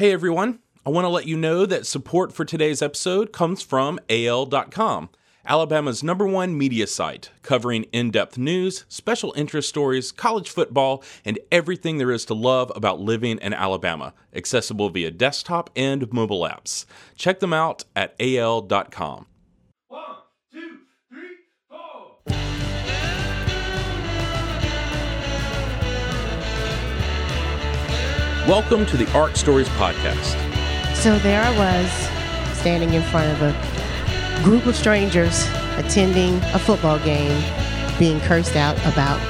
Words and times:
Hey 0.00 0.12
everyone, 0.12 0.60
I 0.86 0.88
want 0.88 1.04
to 1.04 1.10
let 1.10 1.26
you 1.26 1.36
know 1.36 1.66
that 1.66 1.86
support 1.86 2.32
for 2.32 2.46
today's 2.46 2.80
episode 2.80 3.34
comes 3.34 3.60
from 3.60 4.00
AL.com, 4.08 5.10
Alabama's 5.44 6.02
number 6.02 6.26
one 6.26 6.56
media 6.56 6.86
site, 6.86 7.28
covering 7.42 7.82
in 7.92 8.10
depth 8.10 8.38
news, 8.38 8.86
special 8.88 9.34
interest 9.36 9.68
stories, 9.68 10.10
college 10.10 10.48
football, 10.48 11.04
and 11.22 11.38
everything 11.52 11.98
there 11.98 12.12
is 12.12 12.24
to 12.24 12.32
love 12.32 12.72
about 12.74 12.98
living 12.98 13.36
in 13.42 13.52
Alabama, 13.52 14.14
accessible 14.34 14.88
via 14.88 15.10
desktop 15.10 15.68
and 15.76 16.10
mobile 16.10 16.48
apps. 16.48 16.86
Check 17.14 17.40
them 17.40 17.52
out 17.52 17.84
at 17.94 18.14
AL.com. 18.18 19.26
One, 19.88 20.02
two, 20.50 20.78
three, 21.10 21.36
four. 21.68 22.16
Welcome 28.48 28.86
to 28.86 28.96
the 28.96 29.06
Arc 29.12 29.36
Stories 29.36 29.68
Podcast. 29.68 30.34
So 30.96 31.18
there 31.18 31.42
I 31.42 31.50
was, 31.58 32.58
standing 32.58 32.94
in 32.94 33.02
front 33.02 33.30
of 33.30 33.42
a 33.42 34.42
group 34.42 34.64
of 34.64 34.74
strangers 34.74 35.46
attending 35.76 36.36
a 36.54 36.58
football 36.58 36.98
game, 37.00 37.38
being 37.98 38.18
cursed 38.20 38.56
out 38.56 38.78
about 38.78 39.20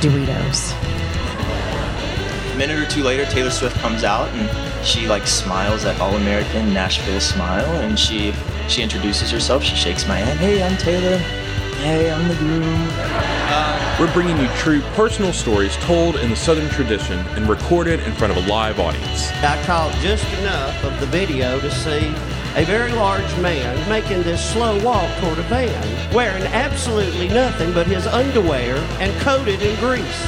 Doritos. 0.00 0.72
A 2.52 2.56
minute 2.56 2.78
or 2.78 2.86
two 2.86 3.02
later, 3.02 3.26
Taylor 3.26 3.50
Swift 3.50 3.76
comes 3.78 4.04
out 4.04 4.28
and 4.28 4.86
she 4.86 5.08
like 5.08 5.26
smiles 5.26 5.82
that 5.82 6.00
all-American 6.00 6.72
Nashville 6.72 7.20
smile, 7.20 7.66
and 7.80 7.98
she 7.98 8.32
she 8.68 8.82
introduces 8.82 9.32
herself. 9.32 9.64
She 9.64 9.74
shakes 9.74 10.06
my 10.06 10.16
hand. 10.16 10.38
Hey, 10.38 10.62
I'm 10.62 10.76
Taylor. 10.78 11.18
Hey, 11.82 12.08
I'm 12.08 12.28
the 12.28 12.36
groom. 12.36 12.88
Uh, 13.02 13.89
We're 14.00 14.10
bringing 14.14 14.38
you 14.38 14.48
true 14.56 14.80
personal 14.94 15.30
stories 15.30 15.76
told 15.76 16.16
in 16.16 16.30
the 16.30 16.36
Southern 16.36 16.70
tradition 16.70 17.18
and 17.36 17.46
recorded 17.46 18.00
in 18.00 18.14
front 18.14 18.34
of 18.34 18.42
a 18.42 18.48
live 18.48 18.80
audience. 18.80 19.30
I 19.30 19.62
caught 19.66 19.94
just 20.00 20.24
enough 20.38 20.82
of 20.84 20.98
the 21.00 21.06
video 21.06 21.60
to 21.60 21.70
see 21.70 22.06
a 22.56 22.64
very 22.64 22.92
large 22.92 23.30
man 23.42 23.86
making 23.90 24.22
this 24.22 24.42
slow 24.54 24.82
walk 24.82 25.14
toward 25.18 25.38
a 25.38 25.42
van, 25.42 26.14
wearing 26.14 26.42
absolutely 26.44 27.28
nothing 27.28 27.74
but 27.74 27.86
his 27.86 28.06
underwear 28.06 28.76
and 29.00 29.12
coated 29.20 29.60
in 29.60 29.78
grease. 29.80 30.24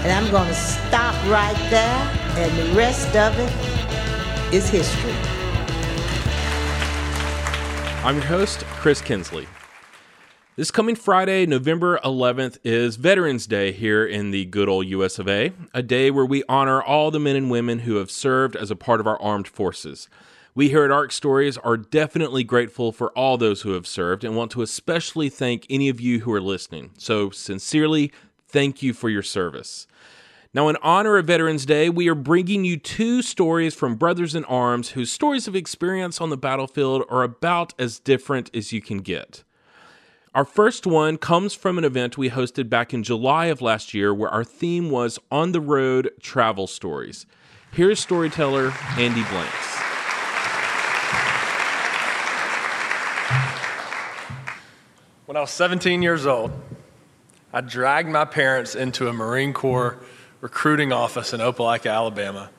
And 0.00 0.10
I'm 0.10 0.30
going 0.30 0.48
to 0.48 0.54
stop 0.54 1.14
right 1.30 1.54
there, 1.68 2.00
and 2.38 2.58
the 2.58 2.74
rest 2.74 3.14
of 3.14 3.38
it 3.38 4.54
is 4.54 4.70
history. 4.70 5.12
I'm 8.02 8.16
your 8.16 8.24
host, 8.24 8.64
Chris 8.64 9.02
Kinsley. 9.02 9.46
This 10.60 10.70
coming 10.70 10.94
Friday, 10.94 11.46
November 11.46 11.98
11th, 12.04 12.58
is 12.64 12.96
Veterans 12.96 13.46
Day 13.46 13.72
here 13.72 14.04
in 14.04 14.30
the 14.30 14.44
good 14.44 14.68
old 14.68 14.86
US 14.88 15.18
of 15.18 15.26
A, 15.26 15.54
a 15.72 15.82
day 15.82 16.10
where 16.10 16.26
we 16.26 16.44
honor 16.50 16.82
all 16.82 17.10
the 17.10 17.18
men 17.18 17.34
and 17.34 17.50
women 17.50 17.78
who 17.78 17.96
have 17.96 18.10
served 18.10 18.56
as 18.56 18.70
a 18.70 18.76
part 18.76 19.00
of 19.00 19.06
our 19.06 19.18
armed 19.22 19.48
forces. 19.48 20.10
We 20.54 20.68
here 20.68 20.84
at 20.84 20.90
ARC 20.90 21.12
Stories 21.12 21.56
are 21.56 21.78
definitely 21.78 22.44
grateful 22.44 22.92
for 22.92 23.08
all 23.12 23.38
those 23.38 23.62
who 23.62 23.70
have 23.70 23.86
served 23.86 24.22
and 24.22 24.36
want 24.36 24.50
to 24.50 24.60
especially 24.60 25.30
thank 25.30 25.66
any 25.70 25.88
of 25.88 25.98
you 25.98 26.20
who 26.20 26.32
are 26.34 26.42
listening. 26.42 26.90
So, 26.98 27.30
sincerely, 27.30 28.12
thank 28.46 28.82
you 28.82 28.92
for 28.92 29.08
your 29.08 29.22
service. 29.22 29.86
Now, 30.52 30.68
in 30.68 30.76
honor 30.82 31.16
of 31.16 31.26
Veterans 31.26 31.64
Day, 31.64 31.88
we 31.88 32.06
are 32.10 32.14
bringing 32.14 32.66
you 32.66 32.76
two 32.76 33.22
stories 33.22 33.74
from 33.74 33.96
brothers 33.96 34.34
in 34.34 34.44
arms 34.44 34.90
whose 34.90 35.10
stories 35.10 35.48
of 35.48 35.56
experience 35.56 36.20
on 36.20 36.28
the 36.28 36.36
battlefield 36.36 37.04
are 37.08 37.22
about 37.22 37.72
as 37.78 37.98
different 37.98 38.54
as 38.54 38.74
you 38.74 38.82
can 38.82 38.98
get. 38.98 39.42
Our 40.32 40.44
first 40.44 40.86
one 40.86 41.18
comes 41.18 41.54
from 41.54 41.76
an 41.76 41.82
event 41.82 42.16
we 42.16 42.30
hosted 42.30 42.70
back 42.70 42.94
in 42.94 43.02
July 43.02 43.46
of 43.46 43.60
last 43.60 43.92
year 43.92 44.14
where 44.14 44.30
our 44.30 44.44
theme 44.44 44.88
was 44.88 45.18
On 45.28 45.50
the 45.50 45.60
Road 45.60 46.12
Travel 46.20 46.68
Stories. 46.68 47.26
Here's 47.72 47.98
storyteller 47.98 48.72
Andy 48.90 49.24
Blanks. 49.24 49.76
When 55.26 55.36
I 55.36 55.40
was 55.40 55.50
17 55.50 56.00
years 56.00 56.26
old, 56.26 56.52
I 57.52 57.60
dragged 57.60 58.08
my 58.08 58.24
parents 58.24 58.76
into 58.76 59.08
a 59.08 59.12
Marine 59.12 59.52
Corps 59.52 59.98
recruiting 60.40 60.92
office 60.92 61.32
in 61.32 61.40
Opelika, 61.40 61.92
Alabama, 61.92 62.50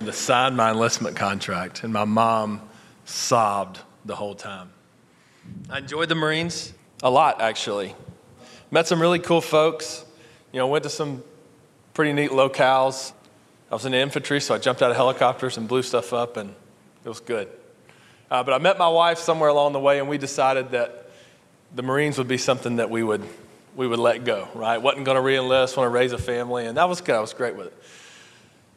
to 0.00 0.12
sign 0.12 0.56
my 0.56 0.72
enlistment 0.72 1.14
contract, 1.14 1.84
and 1.84 1.92
my 1.92 2.04
mom 2.04 2.60
sobbed 3.04 3.78
the 4.04 4.16
whole 4.16 4.34
time. 4.34 4.72
I 5.70 5.78
enjoyed 5.78 6.08
the 6.08 6.16
Marines 6.16 6.74
a 7.04 7.10
lot, 7.10 7.40
actually. 7.40 7.94
Met 8.70 8.88
some 8.88 9.00
really 9.00 9.20
cool 9.20 9.42
folks. 9.42 10.04
You 10.52 10.58
know, 10.58 10.66
went 10.66 10.84
to 10.84 10.90
some 10.90 11.22
pretty 11.92 12.14
neat 12.14 12.30
locales. 12.30 13.12
I 13.70 13.74
was 13.74 13.84
in 13.84 13.92
the 13.92 13.98
infantry, 13.98 14.40
so 14.40 14.54
I 14.54 14.58
jumped 14.58 14.82
out 14.82 14.90
of 14.90 14.96
helicopters 14.96 15.58
and 15.58 15.68
blew 15.68 15.82
stuff 15.82 16.12
up, 16.12 16.36
and 16.36 16.54
it 17.04 17.08
was 17.08 17.20
good. 17.20 17.48
Uh, 18.30 18.42
but 18.42 18.54
I 18.54 18.58
met 18.58 18.78
my 18.78 18.88
wife 18.88 19.18
somewhere 19.18 19.50
along 19.50 19.74
the 19.74 19.80
way, 19.80 19.98
and 19.98 20.08
we 20.08 20.16
decided 20.16 20.70
that 20.70 21.10
the 21.74 21.82
Marines 21.82 22.16
would 22.18 22.28
be 22.28 22.38
something 22.38 22.76
that 22.76 22.90
we 22.90 23.02
would 23.02 23.22
we 23.76 23.86
would 23.86 23.98
let 23.98 24.24
go. 24.24 24.48
Right? 24.54 24.78
wasn't 24.78 25.04
going 25.04 25.16
to 25.16 25.22
reenlist, 25.22 25.76
want 25.76 25.86
to 25.86 25.90
raise 25.90 26.12
a 26.12 26.18
family, 26.18 26.66
and 26.66 26.76
that 26.78 26.88
was 26.88 27.00
good. 27.00 27.16
I 27.16 27.20
was 27.20 27.34
great 27.34 27.56
with 27.56 27.66
it. 27.66 27.74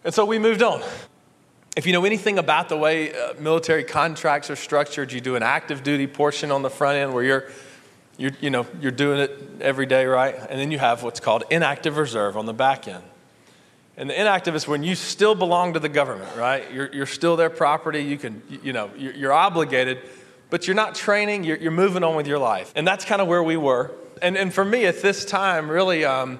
And 0.04 0.14
so 0.14 0.26
we 0.26 0.38
moved 0.38 0.62
on. 0.62 0.84
If 1.78 1.86
you 1.86 1.94
know 1.94 2.04
anything 2.04 2.40
about 2.40 2.70
the 2.70 2.78
way 2.78 3.14
uh, 3.14 3.36
military 3.40 3.84
contracts 3.84 4.50
are 4.50 4.56
structured, 4.56 5.12
you 5.12 5.22
do 5.22 5.36
an 5.36 5.44
active 5.44 5.84
duty 5.84 6.08
portion 6.08 6.52
on 6.52 6.64
the 6.64 6.70
front 6.72 6.98
end 6.98 7.14
where 7.14 7.24
you're, 7.24 7.52
you're, 8.17 8.31
you 8.41 8.50
know, 8.50 8.66
you're 8.81 8.91
doing 8.91 9.19
it 9.19 9.31
every 9.61 9.85
day, 9.85 10.05
right? 10.05 10.35
And 10.35 10.59
then 10.59 10.72
you 10.72 10.79
have 10.79 11.03
what's 11.03 11.19
called 11.19 11.44
inactive 11.50 11.97
reserve 11.97 12.35
on 12.35 12.45
the 12.45 12.53
back 12.53 12.88
end. 12.88 13.03
And 13.95 14.09
the 14.09 14.19
inactive 14.19 14.55
is 14.55 14.67
when 14.67 14.83
you 14.83 14.95
still 14.95 15.35
belong 15.35 15.73
to 15.73 15.79
the 15.79 15.89
government, 15.89 16.35
right? 16.35 16.72
You're, 16.72 16.91
you're 16.94 17.05
still 17.05 17.35
their 17.35 17.50
property. 17.50 18.03
You 18.03 18.17
can, 18.17 18.41
you 18.63 18.73
know, 18.73 18.91
you're, 18.95 19.13
you're 19.13 19.33
obligated, 19.33 20.00
but 20.50 20.67
you're 20.67 20.75
not 20.75 20.94
training. 20.94 21.44
You're, 21.44 21.57
you're 21.57 21.72
moving 21.72 22.03
on 22.03 22.16
with 22.16 22.28
your 22.28 22.38
life. 22.38 22.72
And 22.75 22.88
that's 22.88 23.05
kind 23.05 23.22
of 23.22 23.28
where 23.28 23.41
we 23.41 23.57
were. 23.57 23.91
And, 24.22 24.38
and 24.38 24.53
for 24.53 24.66
me 24.66 24.85
at 24.85 25.01
this 25.01 25.25
time, 25.25 25.69
really, 25.69 26.05
um, 26.05 26.39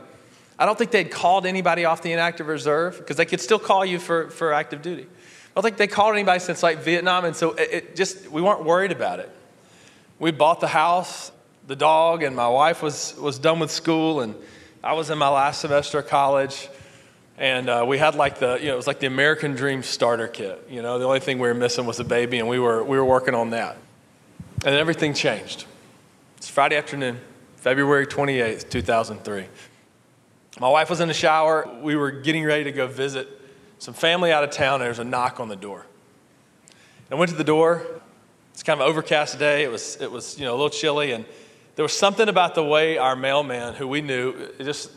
I 0.60 0.66
don't 0.66 0.78
think 0.78 0.92
they'd 0.92 1.12
called 1.12 1.46
anybody 1.46 1.86
off 1.86 2.02
the 2.02 2.12
inactive 2.12 2.48
reserve 2.48 2.98
because 2.98 3.18
they 3.18 3.26
could 3.26 3.42
still 3.42 3.60
call 3.60 3.86
you 3.86 4.00
for, 4.00 4.30
for 4.30 4.54
active 4.54 4.82
duty. 4.82 5.04
I 5.04 5.50
don't 5.56 5.64
think 5.64 5.78
they 5.78 5.88
called 5.88 6.14
anybody 6.14 6.40
since 6.40 6.62
like 6.62 6.80
Vietnam, 6.80 7.26
and 7.26 7.36
so 7.36 7.52
it, 7.54 7.70
it 7.72 7.96
just, 7.96 8.30
we 8.30 8.42
weren't 8.42 8.64
worried 8.64 8.92
about 8.92 9.20
it. 9.20 9.32
We 10.20 10.32
bought 10.32 10.60
the 10.60 10.68
house, 10.68 11.32
the 11.68 11.76
dog, 11.76 12.24
and 12.24 12.36
my 12.36 12.48
wife 12.48 12.82
was, 12.82 13.14
was 13.18 13.38
done 13.38 13.60
with 13.60 13.72
school, 13.72 14.22
and 14.22 14.34
I 14.82 14.94
was 14.94 15.10
in 15.10 15.18
my 15.18 15.28
last 15.28 15.60
semester 15.60 16.00
of 16.00 16.08
college. 16.08 16.70
And 17.38 17.70
uh, 17.70 17.86
we 17.88 17.98
had 17.98 18.16
like 18.16 18.40
the, 18.40 18.58
you 18.58 18.68
know, 18.68 18.74
it 18.74 18.78
was 18.78 18.88
like 18.88 19.00
the 19.00 19.06
American 19.06 19.54
Dream 19.54 19.84
starter 19.84 20.28
kit. 20.28 20.66
You 20.70 20.82
know, 20.82 20.98
the 20.98 21.06
only 21.06 21.20
thing 21.20 21.38
we 21.38 21.48
were 21.48 21.54
missing 21.54 21.86
was 21.86 22.00
a 22.00 22.06
baby, 22.06 22.40
and 22.40 22.48
we 22.48 22.58
were, 22.58 22.84
we 22.84 22.98
were 22.98 23.06
working 23.06 23.36
on 23.36 23.52
that. 23.52 23.78
And 24.66 24.74
everything 24.74 25.14
changed. 25.14 25.66
It's 26.38 26.50
Friday 26.50 26.78
afternoon, 26.78 27.20
February 27.58 28.08
28th, 28.08 28.70
2003. 28.70 29.46
My 30.60 30.70
wife 30.70 30.90
was 30.90 31.02
in 31.02 31.10
the 31.10 31.14
shower. 31.14 31.70
We 31.82 31.96
were 31.96 32.10
getting 32.10 32.46
ready 32.46 32.64
to 32.64 32.72
go 32.72 32.88
visit 32.88 33.28
some 33.78 33.94
family 33.94 34.32
out 34.32 34.44
of 34.44 34.52
town, 34.52 34.76
and 34.76 34.84
there 34.84 34.90
was 34.90 35.00
a 35.00 35.04
knock 35.04 35.40
on 35.40 35.50
the 35.50 35.56
door. 35.56 35.86
And 37.10 37.12
I 37.12 37.16
went 37.16 37.30
to 37.32 37.38
the 37.38 37.44
door. 37.44 37.86
It's 38.54 38.64
kind 38.64 38.82
of 38.82 38.88
overcast 38.88 39.38
day. 39.38 39.64
It 39.64 39.70
was, 39.70 39.98
it 39.98 40.10
was 40.10 40.40
you 40.40 40.46
know, 40.46 40.52
a 40.52 40.58
little 40.58 40.72
chilly, 40.72 41.12
and 41.12 41.26
there 41.78 41.84
was 41.84 41.96
something 41.96 42.28
about 42.28 42.56
the 42.56 42.64
way 42.64 42.98
our 42.98 43.16
mailman, 43.16 43.76
who 43.76 43.88
we 43.88 44.02
knew, 44.02 44.50
just 44.58 44.92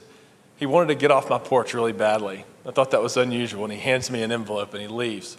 he 0.57 0.65
wanted 0.65 0.89
to 0.89 0.95
get 0.95 1.11
off 1.11 1.29
my 1.29 1.39
porch 1.39 1.75
really 1.75 1.93
badly. 1.93 2.45
I 2.67 2.71
thought 2.71 2.91
that 2.93 3.03
was 3.03 3.19
unusual, 3.19 3.65
and 3.65 3.73
he 3.73 3.79
hands 3.79 4.11
me 4.11 4.23
an 4.23 4.33
envelope 4.33 4.73
and 4.73 4.83
he 4.83 4.89
leaves. 4.89 5.37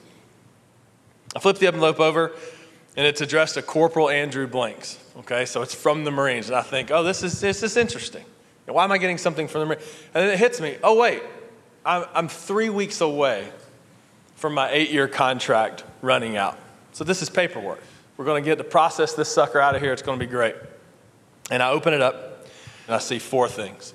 I 1.36 1.40
flip 1.40 1.58
the 1.58 1.66
envelope 1.66 2.00
over, 2.00 2.32
and 2.96 3.08
it's 3.08 3.22
addressed 3.22 3.56
to 3.56 3.64
Corporal 3.64 4.08
Andrew 4.08 4.46
Blanks. 4.46 5.00
Okay, 5.18 5.46
so 5.46 5.64
it's 5.64 5.74
from 5.74 6.04
the 6.04 6.12
Marines, 6.12 6.48
and 6.48 6.56
I 6.56 6.62
think, 6.62 6.92
oh, 6.92 7.02
this 7.02 7.24
is 7.24 7.42
this 7.42 7.64
is 7.64 7.76
interesting. 7.76 8.24
Why 8.68 8.84
am 8.84 8.92
I 8.92 9.00
getting 9.00 9.18
something 9.18 9.48
from 9.48 9.62
the 9.62 9.66
Marines? 9.66 9.84
And 10.14 10.24
then 10.24 10.34
it 10.34 10.38
hits 10.38 10.62
me. 10.62 10.78
Oh, 10.84 10.96
wait, 10.96 11.24
I'm, 11.84 12.06
I'm 12.14 12.28
three 12.28 12.70
weeks 12.70 13.02
away 13.02 13.50
from 14.36 14.54
my 14.54 14.70
eight-year 14.70 15.08
contract 15.08 15.84
running 16.04 16.38
out. 16.38 16.60
So 16.92 17.04
this 17.04 17.24
is 17.24 17.30
paperwork. 17.30 17.82
We're 18.16 18.26
going 18.26 18.44
to 18.44 18.50
get 18.50 18.60
to 18.60 18.64
process 18.64 19.14
this 19.14 19.34
sucker 19.34 19.60
out 19.60 19.76
of 19.76 19.82
here. 19.82 19.92
It's 19.92 20.04
going 20.04 20.20
to 20.20 20.26
be 20.26 20.30
great. 20.30 20.56
And 21.52 21.62
I 21.62 21.70
open 21.70 21.94
it 21.94 22.02
up, 22.02 22.48
and 22.88 22.96
I 22.96 23.00
see 23.00 23.20
four 23.20 23.48
things. 23.48 23.94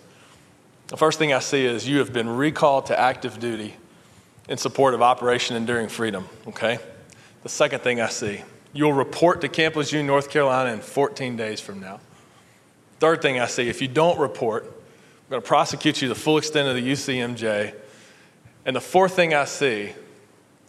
The 0.88 0.96
first 0.96 1.18
thing 1.18 1.32
I 1.32 1.40
see 1.40 1.64
is 1.64 1.88
you 1.88 1.98
have 1.98 2.12
been 2.12 2.28
recalled 2.28 2.86
to 2.86 3.00
active 3.00 3.40
duty 3.40 3.74
in 4.48 4.58
support 4.58 4.94
of 4.94 5.02
Operation 5.02 5.56
Enduring 5.56 5.88
Freedom, 5.88 6.28
okay? 6.46 6.78
The 7.42 7.48
second 7.48 7.80
thing 7.80 8.00
I 8.00 8.08
see, 8.08 8.42
you'll 8.72 8.92
report 8.92 9.40
to 9.40 9.48
Camp 9.48 9.74
Lejeune, 9.74 10.06
North 10.06 10.30
Carolina 10.30 10.72
in 10.72 10.80
14 10.80 11.34
days 11.36 11.60
from 11.60 11.80
now. 11.80 11.98
Third 13.00 13.22
thing 13.22 13.40
I 13.40 13.46
see, 13.46 13.68
if 13.68 13.82
you 13.82 13.88
don't 13.88 14.18
report, 14.18 14.64
I'm 14.64 15.30
going 15.30 15.42
to 15.42 15.48
prosecute 15.48 16.00
you 16.02 16.08
the 16.08 16.14
full 16.14 16.38
extent 16.38 16.68
of 16.68 16.76
the 16.76 16.92
UCMJ. 16.92 17.74
And 18.64 18.76
the 18.76 18.80
fourth 18.80 19.16
thing 19.16 19.34
I 19.34 19.44
see 19.44 19.92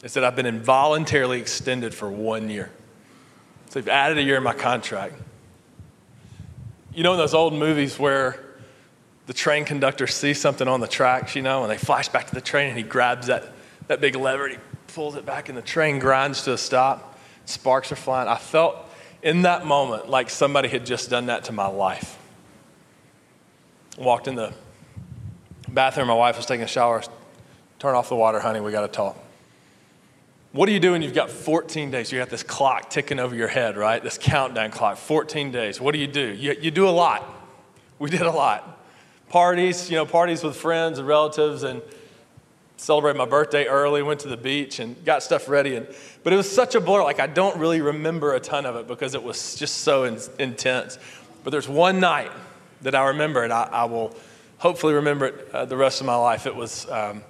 is 0.04 0.14
that 0.14 0.24
I've 0.24 0.36
been 0.36 0.46
involuntarily 0.46 1.40
extended 1.40 1.94
for 1.94 2.10
one 2.10 2.50
year. 2.50 2.72
So 3.70 3.80
they've 3.80 3.90
added 3.90 4.18
a 4.18 4.24
year 4.24 4.38
in 4.38 4.44
my 4.44 4.54
contract. 4.54 5.14
You 6.98 7.04
know, 7.04 7.12
in 7.12 7.20
those 7.20 7.36
old 7.36 7.54
movies 7.54 8.00
where 8.00 8.44
the 9.28 9.34
train 9.34 9.66
conductor 9.66 10.08
sees 10.08 10.42
something 10.42 10.68
on 10.68 10.80
the 10.80 10.88
tracks, 10.88 11.36
you 11.36 11.44
know, 11.44 11.62
and 11.62 11.72
they 11.72 11.78
flash 11.78 12.10
back 12.10 12.26
to 12.26 12.34
the 12.34 12.42
train 12.42 12.70
and 12.70 12.76
he 12.76 12.84
grabs 12.84 13.28
that, 13.28 13.52
that 13.86 14.02
big 14.02 14.16
lever, 14.16 14.48
and 14.48 14.56
he 14.56 14.62
pulls 14.96 15.16
it 15.16 15.24
back, 15.24 15.48
and 15.48 15.56
the 15.56 15.62
train 15.62 16.00
grinds 16.00 16.42
to 16.46 16.54
a 16.54 16.58
stop. 16.58 17.20
Sparks 17.46 17.92
are 17.92 17.96
flying. 17.96 18.28
I 18.28 18.38
felt 18.38 18.78
in 19.22 19.44
that 19.44 19.64
moment 19.64 20.10
like 20.10 20.32
somebody 20.32 20.70
had 20.70 20.88
just 20.88 21.12
done 21.12 21.28
that 21.28 21.44
to 21.44 21.52
my 21.52 21.68
life. 21.68 22.18
Walked 24.00 24.28
in 24.28 24.34
the 24.34 24.52
bathroom, 25.70 26.08
my 26.08 26.16
wife 26.16 26.36
was 26.36 26.48
taking 26.48 26.64
a 26.64 26.68
shower. 26.68 27.04
Turn 27.78 27.94
off 27.94 28.10
the 28.10 28.16
water, 28.16 28.40
honey, 28.40 28.60
we 28.60 28.72
got 28.72 28.82
to 28.82 28.88
talk. 28.88 29.24
What 30.54 30.68
do 30.68 30.72
you 30.72 30.80
do 30.80 30.94
when 30.94 31.02
you've 31.02 31.14
got 31.14 31.30
14 31.30 31.92
days? 31.92 32.12
You 32.12 32.20
got 32.20 32.30
this 32.30 32.44
clock 32.44 32.90
ticking 32.90 33.20
over 33.20 33.36
your 33.36 33.50
head, 33.50 33.76
right? 33.76 34.02
This 34.02 34.18
countdown 34.18 34.72
clock, 34.72 34.98
14 34.98 35.52
days. 35.52 35.82
What 35.82 35.92
do 35.92 36.00
you 36.00 36.08
do? 36.08 36.34
You, 36.34 36.56
you 36.60 36.72
do 36.72 36.88
a 36.88 36.92
lot. 36.92 37.24
We 38.00 38.10
did 38.10 38.22
a 38.22 38.32
lot. 38.32 38.80
Parties, 39.30 39.90
you 39.90 39.98
know, 39.98 40.06
parties 40.06 40.44
with 40.44 40.56
friends 40.56 41.00
and 41.00 41.08
relatives, 41.08 41.64
and 41.64 41.82
celebrated 42.78 43.18
my 43.18 43.26
birthday 43.26 43.66
early, 43.66 44.02
went 44.02 44.22
to 44.22 44.30
the 44.30 44.38
beach, 44.38 44.80
and 44.80 45.04
got 45.04 45.22
stuff 45.22 45.50
ready. 45.50 45.76
And, 45.76 45.86
but 46.24 46.32
it 46.32 46.38
was 46.38 46.50
such 46.50 46.76
a 46.76 46.80
blur. 46.80 47.04
Like, 47.04 47.20
I 47.20 47.28
don't 47.28 47.58
really 47.58 47.82
remember 47.82 48.34
a 48.34 48.40
ton 48.40 48.66
of 48.66 48.78
it 48.78 48.88
because 48.88 49.16
it 49.16 49.24
was 49.24 49.56
just 49.56 49.80
so 49.80 50.06
in, 50.06 50.18
intense. 50.40 50.98
But 51.44 51.50
there's 51.50 51.68
one 51.68 52.00
night 52.00 52.32
that 52.84 52.96
I 52.96 53.10
remember, 53.10 53.44
and 53.44 53.52
I, 53.52 53.64
I 53.64 53.84
will 53.86 54.16
hopefully 54.60 54.94
remember 54.94 55.26
it 55.26 55.50
uh, 55.54 55.66
the 55.66 55.78
rest 55.78 56.00
of 56.00 56.08
my 56.08 56.16
life. 56.16 56.48
It 56.48 56.56
was. 56.56 56.90
Um, 56.90 57.22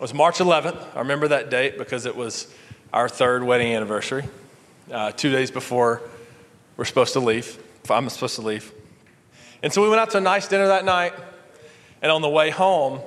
it 0.00 0.04
was 0.04 0.14
March 0.14 0.38
11th. 0.38 0.96
I 0.96 1.00
remember 1.00 1.28
that 1.28 1.50
date 1.50 1.76
because 1.76 2.06
it 2.06 2.16
was 2.16 2.50
our 2.90 3.06
third 3.06 3.44
wedding 3.44 3.74
anniversary, 3.74 4.24
uh, 4.90 5.12
two 5.12 5.30
days 5.30 5.50
before 5.50 6.00
we're 6.78 6.86
supposed 6.86 7.12
to 7.12 7.20
leave. 7.20 7.62
I'm 7.90 8.08
supposed 8.08 8.36
to 8.36 8.40
leave. 8.40 8.72
And 9.62 9.70
so 9.70 9.82
we 9.82 9.90
went 9.90 10.00
out 10.00 10.08
to 10.12 10.16
a 10.16 10.22
nice 10.22 10.48
dinner 10.48 10.68
that 10.68 10.86
night. 10.86 11.12
And 12.00 12.10
on 12.10 12.22
the 12.22 12.30
way 12.30 12.48
home, 12.48 13.02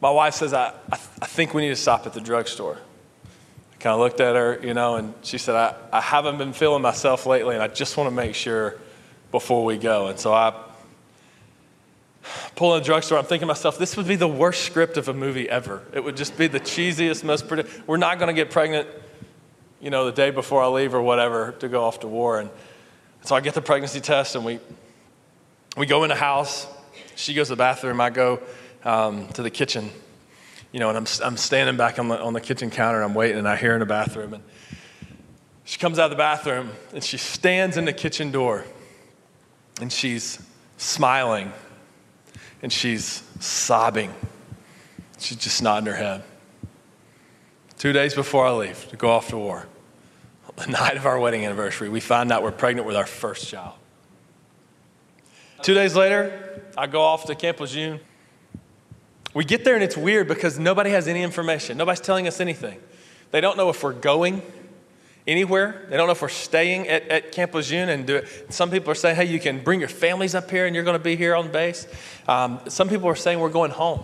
my 0.00 0.10
wife 0.10 0.34
says, 0.34 0.52
I, 0.52 0.74
I, 0.90 0.96
th- 0.96 1.08
I 1.22 1.26
think 1.26 1.54
we 1.54 1.62
need 1.62 1.68
to 1.68 1.76
stop 1.76 2.04
at 2.04 2.14
the 2.14 2.20
drugstore. 2.20 2.78
I 3.74 3.76
kind 3.76 3.94
of 3.94 4.00
looked 4.00 4.18
at 4.18 4.34
her, 4.34 4.58
you 4.60 4.74
know, 4.74 4.96
and 4.96 5.14
she 5.22 5.38
said, 5.38 5.54
I, 5.54 5.76
I 5.92 6.00
haven't 6.00 6.36
been 6.36 6.52
feeling 6.52 6.82
myself 6.82 7.26
lately, 7.26 7.54
and 7.54 7.62
I 7.62 7.68
just 7.68 7.96
want 7.96 8.10
to 8.10 8.16
make 8.16 8.34
sure 8.34 8.76
before 9.30 9.64
we 9.64 9.78
go. 9.78 10.08
And 10.08 10.18
so 10.18 10.32
I 10.32 10.52
pull 12.54 12.74
in 12.74 12.82
the 12.82 12.86
drugstore, 12.86 13.18
I'm 13.18 13.24
thinking 13.24 13.46
to 13.46 13.46
myself, 13.46 13.78
this 13.78 13.96
would 13.96 14.08
be 14.08 14.16
the 14.16 14.28
worst 14.28 14.64
script 14.64 14.96
of 14.96 15.08
a 15.08 15.14
movie 15.14 15.48
ever. 15.48 15.82
It 15.92 16.02
would 16.02 16.16
just 16.16 16.36
be 16.36 16.46
the 16.46 16.60
cheesiest, 16.60 17.24
most. 17.24 17.50
We're 17.86 17.96
not 17.96 18.18
going 18.18 18.28
to 18.28 18.34
get 18.34 18.50
pregnant, 18.50 18.88
you 19.80 19.90
know, 19.90 20.06
the 20.06 20.12
day 20.12 20.30
before 20.30 20.62
I 20.62 20.68
leave 20.68 20.94
or 20.94 21.02
whatever 21.02 21.52
to 21.60 21.68
go 21.68 21.84
off 21.84 22.00
to 22.00 22.08
war. 22.08 22.40
And 22.40 22.50
so 23.22 23.34
I 23.36 23.40
get 23.40 23.54
the 23.54 23.62
pregnancy 23.62 24.00
test, 24.00 24.34
and 24.34 24.44
we 24.44 24.58
we 25.76 25.86
go 25.86 26.02
in 26.04 26.08
the 26.08 26.14
house. 26.14 26.66
She 27.16 27.34
goes 27.34 27.48
to 27.48 27.52
the 27.52 27.58
bathroom. 27.58 28.00
I 28.00 28.10
go 28.10 28.40
um, 28.84 29.28
to 29.28 29.42
the 29.42 29.50
kitchen, 29.50 29.90
you 30.72 30.80
know, 30.80 30.88
and 30.88 30.98
I'm 30.98 31.06
I'm 31.22 31.36
standing 31.36 31.76
back 31.76 31.98
on 31.98 32.08
the 32.08 32.18
on 32.20 32.32
the 32.32 32.40
kitchen 32.40 32.70
counter, 32.70 33.02
and 33.02 33.04
I'm 33.04 33.14
waiting, 33.14 33.38
and 33.38 33.48
I 33.48 33.56
hear 33.56 33.74
in 33.74 33.80
the 33.80 33.86
bathroom, 33.86 34.34
and 34.34 34.42
she 35.64 35.78
comes 35.78 35.98
out 35.98 36.06
of 36.06 36.10
the 36.10 36.16
bathroom, 36.16 36.70
and 36.94 37.04
she 37.04 37.18
stands 37.18 37.76
in 37.76 37.84
the 37.84 37.92
kitchen 37.92 38.30
door, 38.30 38.64
and 39.80 39.92
she's 39.92 40.40
smiling 40.78 41.52
and 42.62 42.72
she's 42.72 43.22
sobbing. 43.40 44.12
She's 45.18 45.38
just 45.38 45.62
nodding 45.62 45.86
her 45.86 45.96
head. 45.96 46.22
Two 47.78 47.92
days 47.92 48.14
before 48.14 48.46
I 48.46 48.52
leave 48.52 48.88
to 48.88 48.96
go 48.96 49.10
off 49.10 49.28
to 49.28 49.38
war, 49.38 49.68
the 50.58 50.66
night 50.66 50.96
of 50.96 51.06
our 51.06 51.18
wedding 51.18 51.44
anniversary, 51.44 51.88
we 51.88 52.00
find 52.00 52.32
out 52.32 52.42
we're 52.42 52.50
pregnant 52.50 52.86
with 52.86 52.96
our 52.96 53.06
first 53.06 53.48
child. 53.48 53.74
Two 55.62 55.74
days 55.74 55.94
later, 55.94 56.62
I 56.76 56.86
go 56.86 57.00
off 57.00 57.26
to 57.26 57.34
Camp 57.34 57.60
Lejeune. 57.60 58.00
We 59.34 59.44
get 59.44 59.64
there 59.64 59.74
and 59.74 59.84
it's 59.84 59.96
weird 59.96 60.26
because 60.26 60.58
nobody 60.58 60.90
has 60.90 61.06
any 61.06 61.22
information. 61.22 61.76
Nobody's 61.76 62.00
telling 62.00 62.26
us 62.26 62.40
anything. 62.40 62.80
They 63.30 63.40
don't 63.40 63.56
know 63.56 63.68
if 63.68 63.82
we're 63.82 63.92
going 63.92 64.42
anywhere. 65.28 65.86
They 65.88 65.96
don't 65.96 66.06
know 66.06 66.12
if 66.12 66.22
we're 66.22 66.28
staying 66.28 66.88
at, 66.88 67.06
at 67.08 67.32
Camp 67.32 67.54
Lejeune 67.54 67.90
and 67.90 68.06
do 68.06 68.16
it. 68.16 68.52
Some 68.52 68.70
people 68.70 68.90
are 68.90 68.96
saying, 68.96 69.14
hey, 69.14 69.26
you 69.26 69.38
can 69.38 69.62
bring 69.62 69.78
your 69.78 69.88
families 69.88 70.34
up 70.34 70.50
here 70.50 70.66
and 70.66 70.74
you're 70.74 70.84
going 70.84 70.98
to 70.98 71.02
be 71.02 71.14
here 71.14 71.36
on 71.36 71.52
base. 71.52 71.86
Um, 72.26 72.60
some 72.68 72.88
people 72.88 73.08
are 73.08 73.14
saying 73.14 73.38
we're 73.38 73.50
going 73.50 73.70
home. 73.70 74.02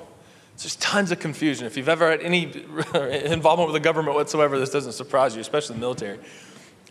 There's 0.58 0.76
tons 0.76 1.10
of 1.10 1.18
confusion. 1.18 1.66
If 1.66 1.76
you've 1.76 1.88
ever 1.88 2.10
had 2.10 2.20
any 2.20 2.44
involvement 2.94 3.72
with 3.72 3.82
the 3.82 3.84
government 3.84 4.14
whatsoever, 4.14 4.58
this 4.58 4.70
doesn't 4.70 4.92
surprise 4.92 5.34
you, 5.34 5.40
especially 5.40 5.74
the 5.74 5.80
military. 5.80 6.20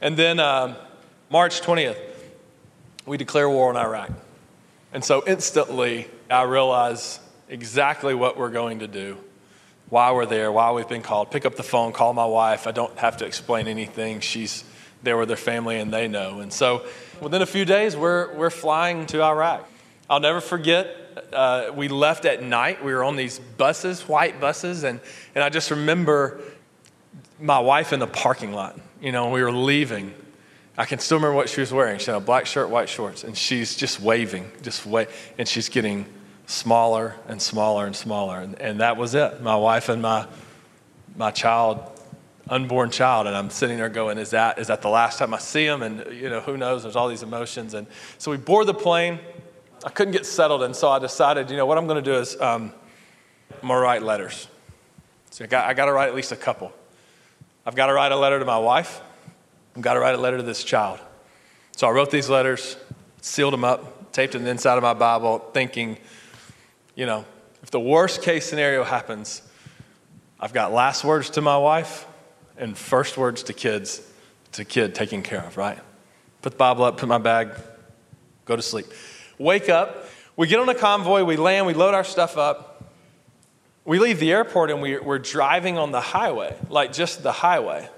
And 0.01 0.17
then 0.17 0.39
um, 0.39 0.75
March 1.29 1.61
20th, 1.61 1.97
we 3.05 3.15
declare 3.15 3.49
war 3.49 3.69
on 3.69 3.77
Iraq. 3.77 4.11
And 4.91 5.03
so 5.03 5.23
instantly, 5.25 6.07
I 6.29 6.43
realize 6.43 7.19
exactly 7.47 8.13
what 8.15 8.37
we're 8.37 8.49
going 8.49 8.79
to 8.79 8.87
do 8.87 9.17
why 9.89 10.11
we're 10.11 10.25
there, 10.25 10.51
why 10.51 10.71
we've 10.71 10.87
been 10.87 11.01
called. 11.01 11.31
Pick 11.31 11.45
up 11.45 11.55
the 11.55 11.63
phone, 11.63 11.91
call 11.91 12.13
my 12.13 12.25
wife. 12.25 12.67
I 12.67 12.71
don't 12.71 12.97
have 12.97 13.17
to 13.17 13.25
explain 13.25 13.67
anything. 13.67 14.19
She's 14.21 14.63
there 15.03 15.17
with 15.17 15.29
her 15.29 15.35
family 15.35 15.79
and 15.79 15.93
they 15.93 16.07
know. 16.07 16.39
And 16.39 16.51
so 16.51 16.85
within 17.21 17.41
a 17.41 17.45
few 17.45 17.65
days, 17.65 17.95
we're, 17.95 18.33
we're 18.35 18.49
flying 18.49 19.05
to 19.07 19.21
Iraq. 19.21 19.69
I'll 20.09 20.19
never 20.19 20.41
forget, 20.41 20.87
uh, 21.31 21.71
we 21.75 21.87
left 21.87 22.25
at 22.25 22.41
night. 22.43 22.83
We 22.83 22.93
were 22.93 23.03
on 23.03 23.15
these 23.15 23.39
buses, 23.39 24.07
white 24.07 24.39
buses, 24.39 24.83
and, 24.83 24.99
and 25.35 25.43
I 25.43 25.49
just 25.49 25.71
remember 25.71 26.41
my 27.39 27.59
wife 27.59 27.93
in 27.93 27.99
the 27.99 28.07
parking 28.07 28.53
lot. 28.53 28.79
You 29.01 29.11
know, 29.11 29.29
we 29.29 29.41
were 29.41 29.51
leaving. 29.51 30.13
I 30.77 30.85
can 30.85 30.99
still 30.99 31.17
remember 31.17 31.35
what 31.35 31.49
she 31.49 31.61
was 31.61 31.71
wearing. 31.71 31.99
She 31.99 32.07
had 32.07 32.17
a 32.17 32.19
black 32.19 32.45
shirt, 32.45 32.69
white 32.69 32.89
shorts, 32.89 33.23
and 33.23 33.37
she's 33.37 33.75
just 33.75 33.99
waving, 33.99 34.51
just 34.61 34.85
wait, 34.85 35.07
and 35.37 35.47
she's 35.47 35.69
getting 35.69 36.05
smaller 36.45 37.15
and 37.27 37.41
smaller 37.41 37.85
and 37.85 37.95
smaller. 37.95 38.39
And, 38.39 38.59
and 38.59 38.79
that 38.79 38.97
was 38.97 39.15
it. 39.15 39.41
My 39.41 39.55
wife 39.55 39.89
and 39.89 40.01
my, 40.01 40.27
my 41.15 41.31
child, 41.31 41.79
unborn 42.49 42.91
child. 42.91 43.27
And 43.27 43.35
I'm 43.35 43.49
sitting 43.49 43.77
there 43.77 43.89
going, 43.89 44.17
is 44.17 44.31
that, 44.31 44.59
is 44.59 44.67
that 44.67 44.81
the 44.81 44.89
last 44.89 45.19
time 45.19 45.33
I 45.33 45.39
see 45.39 45.65
him? 45.65 45.81
And, 45.81 46.05
you 46.13 46.29
know, 46.29 46.41
who 46.41 46.57
knows? 46.57 46.83
There's 46.83 46.95
all 46.95 47.07
these 47.07 47.23
emotions. 47.23 47.73
And 47.73 47.87
so 48.17 48.31
we 48.31 48.37
board 48.37 48.67
the 48.67 48.73
plane. 48.73 49.19
I 49.85 49.89
couldn't 49.89 50.13
get 50.13 50.25
settled. 50.25 50.63
And 50.63 50.75
so 50.75 50.89
I 50.89 50.99
decided, 50.99 51.49
you 51.49 51.57
know, 51.57 51.65
what 51.65 51.77
I'm 51.77 51.87
going 51.87 52.03
to 52.03 52.11
do 52.11 52.17
is 52.17 52.39
um, 52.39 52.73
I'm 53.61 53.67
going 53.67 53.79
to 53.79 53.83
write 53.83 54.03
letters. 54.03 54.47
So 55.31 55.43
I 55.43 55.47
got, 55.47 55.67
I 55.67 55.73
got 55.73 55.85
to 55.85 55.93
write 55.93 56.09
at 56.09 56.15
least 56.15 56.31
a 56.31 56.35
couple. 56.37 56.71
I've 57.65 57.75
got 57.75 57.87
to 57.87 57.93
write 57.93 58.11
a 58.11 58.17
letter 58.17 58.39
to 58.39 58.45
my 58.45 58.57
wife. 58.57 59.01
I've 59.75 59.81
got 59.81 59.93
to 59.93 59.99
write 59.99 60.15
a 60.15 60.17
letter 60.17 60.37
to 60.37 60.43
this 60.43 60.63
child. 60.63 60.99
So 61.75 61.87
I 61.87 61.91
wrote 61.91 62.11
these 62.11 62.29
letters, 62.29 62.77
sealed 63.21 63.53
them 63.53 63.63
up, 63.63 64.11
taped 64.11 64.33
them 64.33 64.45
inside 64.45 64.77
of 64.77 64.83
my 64.83 64.93
Bible, 64.93 65.39
thinking, 65.53 65.97
you 66.95 67.05
know, 67.05 67.25
if 67.63 67.71
the 67.71 67.79
worst 67.79 68.21
case 68.21 68.45
scenario 68.45 68.83
happens, 68.83 69.41
I've 70.39 70.53
got 70.53 70.73
last 70.73 71.03
words 71.03 71.31
to 71.31 71.41
my 71.41 71.57
wife 71.57 72.05
and 72.57 72.77
first 72.77 73.17
words 73.17 73.43
to 73.43 73.53
kids, 73.53 74.01
to 74.53 74.65
kid 74.65 74.93
taken 74.93 75.23
care 75.23 75.41
of, 75.41 75.57
right? 75.57 75.79
Put 76.41 76.53
the 76.53 76.57
Bible 76.57 76.83
up, 76.83 76.97
put 76.97 77.09
my 77.09 77.17
bag, 77.17 77.49
go 78.45 78.55
to 78.55 78.61
sleep. 78.61 78.85
Wake 79.37 79.69
up, 79.69 80.05
we 80.35 80.47
get 80.47 80.59
on 80.59 80.69
a 80.69 80.75
convoy, 80.75 81.23
we 81.23 81.37
land, 81.37 81.65
we 81.65 81.73
load 81.73 81.93
our 81.93 82.03
stuff 82.03 82.37
up. 82.37 82.69
We 83.85 83.99
leave 83.99 84.19
the 84.19 84.31
airport 84.31 84.71
and 84.71 84.81
we, 84.81 84.97
we're 84.97 85.19
driving 85.19 85.77
on 85.77 85.91
the 85.91 86.01
highway, 86.01 86.55
like 86.69 86.93
just 86.93 87.23
the 87.23 87.31
highway. 87.31 87.89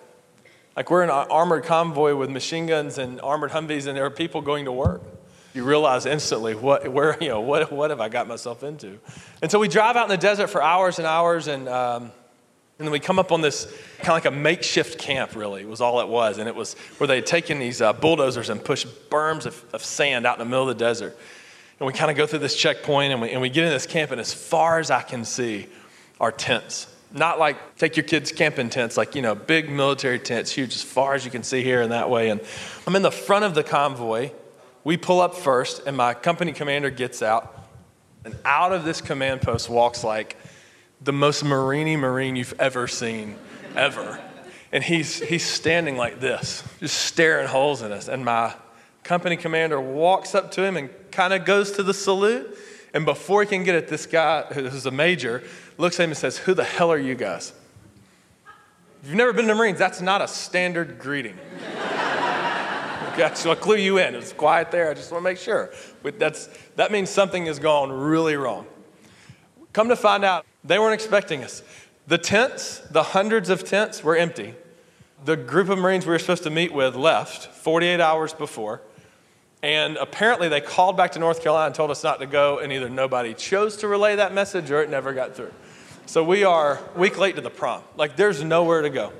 Like 0.76 0.90
we're 0.90 1.04
in 1.04 1.10
an 1.10 1.28
armored 1.30 1.64
convoy 1.64 2.16
with 2.16 2.30
machine 2.30 2.66
guns 2.66 2.98
and 2.98 3.22
armored 3.22 3.52
Humvees, 3.52 3.88
and 3.88 3.96
there 3.96 4.06
are 4.06 4.12
people 4.12 4.42
going 4.42 4.66
to 4.66 4.72
work 4.72 5.02
you 5.56 5.64
realize 5.64 6.06
instantly 6.06 6.54
what, 6.54 6.88
where, 6.90 7.18
you 7.22 7.30
know, 7.30 7.40
what, 7.40 7.72
what 7.72 7.90
have 7.90 8.02
I 8.02 8.10
got 8.10 8.28
myself 8.28 8.64
into? 8.64 9.00
And 9.42 9.50
so 9.50 9.58
we 9.58 9.68
drive 9.68 9.96
out 9.96 10.04
in 10.04 10.10
the 10.10 10.18
desert 10.18 10.48
for 10.48 10.62
hours 10.62 11.00
and 11.00 11.08
hours, 11.08 11.48
and, 11.48 11.70
um, 11.70 12.12
and 12.78 12.86
then 12.86 12.92
we 12.92 13.00
come 13.00 13.20
up 13.20 13.32
on 13.32 13.40
this 13.40 13.66
kind 14.00 14.10
of 14.10 14.16
like 14.16 14.26
a 14.26 14.32
makeshift 14.32 15.00
camp, 15.00 15.36
really, 15.36 15.64
was 15.66 15.80
all 15.80 16.02
it 16.02 16.10
was. 16.10 16.40
And 16.40 16.50
it 16.50 16.56
was 16.56 16.74
where 16.98 17.08
they 17.08 17.16
had 17.16 17.26
taken 17.26 17.58
these 17.58 17.82
uh, 17.82 17.94
bulldozers 17.94 18.50
and 18.50 18.64
pushed 18.64 19.10
berms 19.10 19.46
of, 19.46 19.64
of 19.74 19.84
sand 19.84 20.26
out 20.26 20.36
in 20.36 20.40
the 20.40 20.46
middle 20.46 20.70
of 20.70 20.78
the 20.78 20.84
desert. 20.84 21.18
And 21.80 21.88
we 21.88 21.94
kind 21.94 22.12
of 22.12 22.18
go 22.18 22.28
through 22.28 22.40
this 22.40 22.56
checkpoint, 22.56 23.14
and 23.14 23.22
we, 23.22 23.32
and 23.32 23.42
we 23.42 23.50
get 23.50 23.64
in 23.64 23.70
this 23.70 23.86
camp, 23.86 24.12
and 24.12 24.20
as 24.20 24.34
far 24.34 24.80
as 24.80 24.92
I 24.92 25.02
can 25.02 25.24
see 25.24 25.68
are 26.20 26.32
tents. 26.32 26.88
Not 27.14 27.40
like 27.40 27.78
take 27.78 27.96
your 27.96 28.04
kids 28.04 28.34
camping 28.34 28.70
tents, 28.70 28.98
like, 28.98 29.16
you 29.16 29.22
know, 29.22 29.36
big 29.36 29.70
military 29.70 30.20
tents, 30.20 30.52
huge 30.52 30.76
as 30.76 30.82
far 30.82 31.14
as 31.14 31.24
you 31.24 31.32
can 31.32 31.44
see 31.44 31.64
here 31.64 31.82
and 31.82 31.94
that 31.94 32.10
way. 32.10 32.30
And 32.30 32.42
I'm 32.86 32.96
in 32.96 33.04
the 33.04 33.12
front 33.12 33.46
of 33.46 33.56
the 33.56 33.64
convoy 33.64 34.32
we 34.86 34.96
pull 34.98 35.20
up 35.20 35.36
first, 35.36 35.82
and 35.86 35.98
my 35.98 36.14
company 36.14 36.54
commander 36.54 36.92
gets 36.92 37.22
out, 37.22 37.68
and 38.24 38.36
out 38.46 38.72
of 38.72 38.86
this 38.86 39.02
command 39.02 39.42
post 39.42 39.68
walks 39.70 40.04
like 40.04 40.38
the 41.02 41.12
most 41.12 41.44
marini 41.44 41.98
marine 41.98 42.36
you've 42.36 42.54
ever 42.60 42.88
seen, 42.88 43.36
ever. 43.76 44.22
And 44.72 44.84
he's, 44.84 45.20
he's 45.20 45.44
standing 45.44 45.98
like 45.98 46.20
this, 46.20 46.64
just 46.80 47.00
staring 47.00 47.48
holes 47.48 47.82
in 47.82 47.92
us. 47.92 48.08
And 48.08 48.24
my 48.24 48.54
company 49.04 49.38
commander 49.38 49.82
walks 49.82 50.36
up 50.36 50.52
to 50.52 50.64
him 50.64 50.78
and 50.78 50.90
kind 51.12 51.34
of 51.34 51.46
goes 51.46 51.72
to 51.74 51.84
the 51.84 51.94
salute. 51.94 52.58
And 52.94 53.06
before 53.06 53.42
he 53.42 53.48
can 53.48 53.64
get 53.64 53.76
it, 53.76 53.88
this 53.88 54.06
guy, 54.06 54.44
who's 54.44 54.86
a 54.86 54.92
major, 54.92 55.44
looks 55.78 56.00
at 56.00 56.04
him 56.04 56.12
and 56.12 56.18
says, 56.18 56.38
Who 56.38 56.54
the 56.54 56.64
hell 56.64 56.92
are 56.92 56.98
you 56.98 57.16
guys? 57.16 57.54
If 59.02 59.10
you've 59.10 59.18
never 59.18 59.34
been 59.34 59.48
to 59.48 59.56
Marines, 59.56 59.80
that's 59.80 60.02
not 60.02 60.22
a 60.22 60.28
standard 60.28 61.00
greeting. 61.00 61.38
So 63.16 63.50
I'll 63.50 63.56
clue 63.56 63.78
you 63.78 63.98
in. 63.98 64.14
It's 64.14 64.34
quiet 64.34 64.72
there. 64.72 64.92
I 64.92 64.94
just 64.94 65.10
want 65.12 65.22
to 65.22 65.30
make 65.30 65.38
sure. 65.38 65.72
But 66.04 66.20
that's, 66.20 66.50
that 66.76 66.92
means 66.92 67.10
something 67.10 67.46
has 67.46 67.60
gone 67.60 67.92
really 67.92 68.36
wrong. 68.36 68.68
Come 69.72 69.88
to 69.88 69.96
find 69.96 70.26
out, 70.26 70.46
they 70.66 70.80
weren't 70.80 70.94
expecting 70.94 71.44
us. 71.44 71.64
The 72.08 72.18
tents, 72.18 72.80
the 72.92 73.04
hundreds 73.04 73.50
of 73.50 73.64
tents, 73.64 74.04
were 74.04 74.18
empty. 74.18 74.54
The 75.24 75.38
group 75.38 75.70
of 75.70 75.80
Marines 75.80 76.06
we 76.06 76.12
were 76.12 76.20
supposed 76.20 76.44
to 76.44 76.50
meet 76.50 76.74
with 76.74 76.96
left 76.96 77.48
48 77.48 78.02
hours 78.02 78.34
before. 78.34 78.82
And 79.64 79.96
apparently, 79.98 80.50
they 80.50 80.62
called 80.62 80.98
back 80.98 81.14
to 81.14 81.20
North 81.20 81.42
Carolina 81.42 81.68
and 81.68 81.76
told 81.76 81.92
us 81.92 82.04
not 82.04 82.20
to 82.20 82.26
go, 82.26 82.60
and 82.60 82.72
either 82.72 82.90
nobody 82.90 83.34
chose 83.34 83.78
to 83.78 83.88
relay 83.88 84.18
that 84.18 84.34
message 84.34 84.70
or 84.72 84.82
it 84.82 84.90
never 84.90 85.14
got 85.14 85.36
through. 85.36 85.54
So 86.06 86.24
we 86.24 86.44
are 86.44 86.80
week 86.96 87.18
late 87.18 87.36
to 87.36 87.42
the 87.42 87.50
prom. 87.50 87.82
Like, 87.98 88.16
there's 88.18 88.44
nowhere 88.44 88.82
to 88.82 88.90
go. 88.90 89.14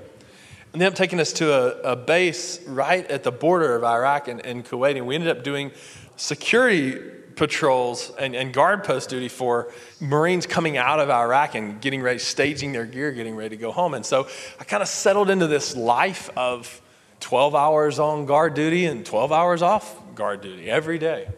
And 0.76 0.82
ended 0.82 0.92
up 0.92 0.98
taking 0.98 1.22
us 1.22 1.32
to 1.32 1.54
a, 1.54 1.94
a 1.94 1.96
base 1.96 2.60
right 2.68 3.10
at 3.10 3.24
the 3.24 3.32
border 3.32 3.78
of 3.78 3.86
Iraq 3.86 4.28
and, 4.28 4.46
and 4.46 4.66
Kuwait, 4.66 4.98
and 4.98 5.08
we 5.08 5.16
ended 5.16 5.30
up 5.30 5.42
doing 5.42 5.72
security 6.18 7.00
patrols 7.38 8.12
and, 8.20 8.36
and 8.36 8.54
guard 8.54 8.84
post 8.84 9.10
duty 9.10 9.30
for 9.30 9.72
Marines 10.02 10.46
coming 10.46 10.76
out 10.76 11.00
of 11.00 11.10
Iraq 11.10 11.56
and 11.56 11.80
getting 11.80 12.02
ready, 12.02 12.20
staging 12.20 12.74
their 12.74 12.86
gear, 12.86 13.14
getting 13.14 13.38
ready 13.38 13.56
to 13.56 13.62
go 13.62 13.72
home. 13.72 13.94
And 13.94 14.06
so 14.06 14.28
I 14.60 14.66
kind 14.66 14.84
of 14.84 14.90
settled 14.90 15.30
into 15.30 15.48
this 15.48 15.78
life 15.78 16.30
of 16.36 16.82
12 17.22 17.56
hours 17.56 17.98
on 17.98 18.26
guard 18.26 18.54
duty 18.54 18.86
and 18.86 19.06
12 19.06 19.32
hours 19.32 19.62
off 19.62 19.96
guard 20.14 20.42
duty 20.42 20.70
every 20.70 21.00
day. 21.00 21.30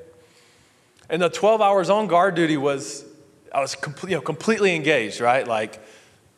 And 1.12 1.22
the 1.22 1.30
12 1.30 1.62
hours 1.62 1.92
on 1.92 2.08
guard 2.08 2.34
duty 2.34 2.58
was, 2.58 3.06
I 3.54 3.62
was 3.62 3.78
you 4.02 4.16
know, 4.16 4.22
completely 4.22 4.76
engaged, 4.76 5.22
right? 5.22 5.48
Like 5.48 5.80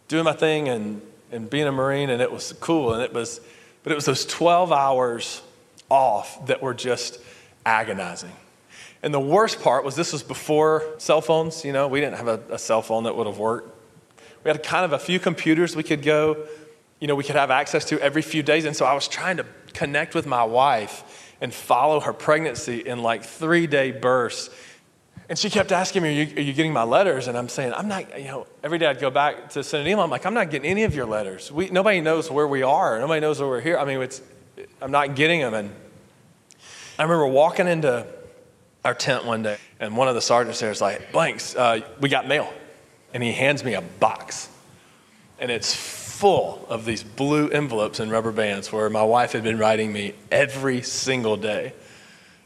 doing 0.10 0.25
my 0.25 0.34
thing 0.34 0.68
and, 0.68 1.01
and 1.31 1.50
being 1.50 1.67
a 1.67 1.71
Marine, 1.71 2.09
and 2.09 2.21
it 2.21 2.31
was 2.31 2.53
cool. 2.59 2.93
And 2.93 3.03
it 3.03 3.13
was, 3.13 3.41
but 3.83 3.91
it 3.91 3.95
was 3.95 4.05
those 4.05 4.25
12 4.25 4.71
hours 4.71 5.41
off 5.89 6.45
that 6.48 6.62
were 6.62 6.74
just 6.74 7.19
agonizing. 7.65 8.31
And 9.01 9.13
the 9.13 9.19
worst 9.19 9.62
part 9.62 9.83
was 9.83 9.95
this 9.95 10.12
was 10.12 10.24
before 10.24 10.83
cell 10.98 11.21
phones, 11.21 11.63
you 11.63 11.71
know, 11.71 11.88
we 11.88 12.01
didn't 12.01 12.17
have 12.17 12.27
a, 12.27 12.41
a 12.51 12.59
cell 12.59 12.81
phone 12.81 13.03
that 13.05 13.15
would 13.15 13.27
have 13.27 13.38
worked. 13.38 13.75
We 14.43 14.51
had 14.51 14.62
kind 14.63 14.86
of 14.86 14.93
a 14.93 15.00
few 15.00 15.19
computers 15.19 15.75
we 15.75 15.83
could 15.83 16.01
go, 16.01 16.45
you 17.00 17.07
know, 17.07 17.15
we 17.15 17.24
could 17.24 17.36
have 17.36 17.51
access 17.51 17.86
to 17.86 18.00
every 18.01 18.21
few 18.21 18.43
days. 18.43 18.65
And 18.65 18.75
so 18.75 18.86
I 18.86 18.93
was 18.93 19.07
trying 19.07 19.38
to 19.38 19.45
connect 19.74 20.15
with 20.15 20.25
my 20.25 20.43
wife 20.43 21.36
and 21.41 21.53
follow 21.53 22.01
her 22.01 22.13
pregnancy 22.13 22.79
in 22.79 23.01
like 23.01 23.24
three 23.24 23.67
day 23.67 23.91
bursts. 23.91 24.50
And 25.27 25.38
she 25.38 25.49
kept 25.49 25.71
asking 25.71 26.03
me, 26.03 26.09
are 26.09 26.23
you, 26.23 26.35
are 26.38 26.41
you, 26.41 26.53
getting 26.53 26.73
my 26.73 26.83
letters? 26.83 27.27
And 27.27 27.38
I'm 27.38 27.49
saying, 27.49 27.73
I'm 27.73 27.88
not, 27.88 28.19
you 28.19 28.27
know, 28.27 28.47
every 28.63 28.79
day 28.79 28.88
I'd 28.88 28.99
go 28.99 29.11
back 29.11 29.49
to 29.51 29.63
send 29.63 29.81
an 29.81 29.88
email. 29.91 30.03
I'm 30.03 30.09
like, 30.09 30.25
I'm 30.25 30.33
not 30.33 30.49
getting 30.49 30.69
any 30.69 30.83
of 30.83 30.95
your 30.95 31.05
letters. 31.05 31.51
We, 31.51 31.69
nobody 31.69 32.01
knows 32.01 32.31
where 32.31 32.47
we 32.47 32.63
are. 32.63 32.99
Nobody 32.99 33.19
knows 33.19 33.39
where 33.39 33.47
we're 33.47 33.61
here. 33.61 33.77
I 33.77 33.85
mean, 33.85 34.01
it's, 34.01 34.21
I'm 34.81 34.91
not 34.91 35.15
getting 35.15 35.41
them. 35.41 35.53
And 35.53 35.71
I 36.97 37.03
remember 37.03 37.27
walking 37.27 37.67
into 37.67 38.07
our 38.83 38.93
tent 38.93 39.25
one 39.25 39.43
day, 39.43 39.57
and 39.79 39.95
one 39.95 40.07
of 40.07 40.15
the 40.15 40.21
sergeants 40.21 40.59
there 40.59 40.71
is 40.71 40.81
like, 40.81 41.11
Blanks, 41.11 41.55
uh, 41.55 41.81
we 41.99 42.09
got 42.09 42.27
mail. 42.27 42.51
And 43.13 43.21
he 43.21 43.31
hands 43.31 43.63
me 43.63 43.73
a 43.73 43.81
box. 43.81 44.49
And 45.39 45.51
it's 45.51 45.75
full 45.75 46.65
of 46.69 46.85
these 46.85 47.03
blue 47.03 47.49
envelopes 47.49 47.99
and 47.99 48.11
rubber 48.11 48.31
bands 48.31 48.71
where 48.71 48.89
my 48.89 49.03
wife 49.03 49.31
had 49.31 49.43
been 49.43 49.57
writing 49.57 49.93
me 49.93 50.13
every 50.31 50.81
single 50.81 51.38
day. 51.38 51.73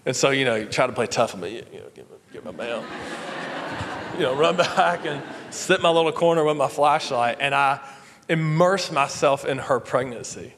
And 0.05 0.15
so, 0.15 0.29
you 0.29 0.45
know, 0.45 0.55
you 0.55 0.65
try 0.65 0.85
to 0.85 0.93
play 0.93 1.07
tough 1.07 1.33
on 1.33 1.41
me, 1.41 1.63
you 1.71 1.79
know, 1.79 2.03
get 2.33 2.43
my, 2.43 2.51
mail. 2.51 2.83
you 4.15 4.23
know, 4.23 4.35
run 4.35 4.57
back 4.57 5.05
and 5.05 5.21
sit 5.51 5.77
in 5.77 5.83
my 5.83 5.89
little 5.91 6.11
corner 6.11 6.43
with 6.43 6.57
my 6.57 6.67
flashlight, 6.67 7.37
and 7.39 7.53
I 7.53 7.79
immerse 8.27 8.91
myself 8.91 9.45
in 9.45 9.59
her 9.59 9.79
pregnancy. 9.79 10.55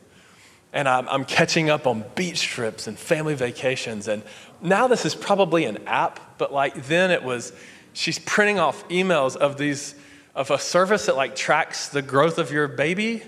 And 0.72 0.88
I'm, 0.88 1.10
I'm 1.10 1.26
catching 1.26 1.70
up 1.70 1.86
on 1.86 2.06
beach 2.16 2.44
trips 2.44 2.88
and 2.88 2.98
family 2.98 3.36
vacations. 3.36 4.08
And 4.08 4.24
now 4.62 4.88
this 4.88 5.06
is 5.06 5.16
probably 5.16 5.66
an 5.66 5.86
app, 5.86 6.38
but 6.38 6.54
like 6.54 6.88
then 6.88 7.12
it 7.12 7.24
was, 7.24 7.52
she's 7.92 8.20
printing 8.20 8.60
off 8.60 8.88
emails 8.88 9.36
of 9.36 9.58
these 9.58 9.96
of 10.34 10.52
a 10.52 10.60
service 10.60 11.06
that 11.06 11.16
like 11.16 11.36
tracks 11.36 11.88
the 11.90 12.02
growth 12.02 12.38
of 12.38 12.52
your 12.52 12.68
baby. 12.68 13.24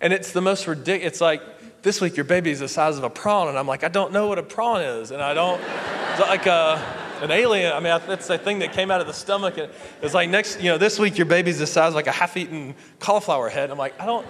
And 0.00 0.12
it's 0.12 0.32
the 0.32 0.40
most 0.40 0.66
ridiculous. 0.66 1.14
It's 1.14 1.20
like, 1.20 1.42
this 1.82 2.00
week 2.00 2.16
your 2.16 2.24
baby 2.24 2.50
is 2.50 2.60
the 2.60 2.68
size 2.68 2.96
of 2.96 3.04
a 3.04 3.10
prawn. 3.10 3.48
And 3.48 3.58
I'm 3.58 3.66
like, 3.66 3.84
I 3.84 3.88
don't 3.88 4.12
know 4.12 4.28
what 4.28 4.38
a 4.38 4.42
prawn 4.42 4.82
is. 4.82 5.10
And 5.10 5.20
I 5.20 5.34
don't, 5.34 5.60
it's 5.60 6.20
like 6.20 6.46
a, 6.46 7.03
an 7.22 7.30
alien. 7.30 7.72
I 7.72 7.80
mean, 7.80 8.00
that's 8.06 8.26
the 8.26 8.38
thing 8.38 8.58
that 8.60 8.72
came 8.72 8.90
out 8.90 9.00
of 9.00 9.06
the 9.06 9.12
stomach. 9.12 9.58
And 9.58 9.70
it's 10.02 10.14
like 10.14 10.28
next, 10.28 10.60
you 10.60 10.70
know, 10.70 10.78
this 10.78 10.98
week 10.98 11.16
your 11.16 11.26
baby's 11.26 11.58
the 11.58 11.66
size 11.66 11.88
of 11.88 11.94
like 11.94 12.06
a 12.06 12.12
half 12.12 12.36
eaten 12.36 12.74
cauliflower 13.00 13.48
head. 13.48 13.70
I'm 13.70 13.78
like, 13.78 13.98
I 14.00 14.06
don't, 14.06 14.26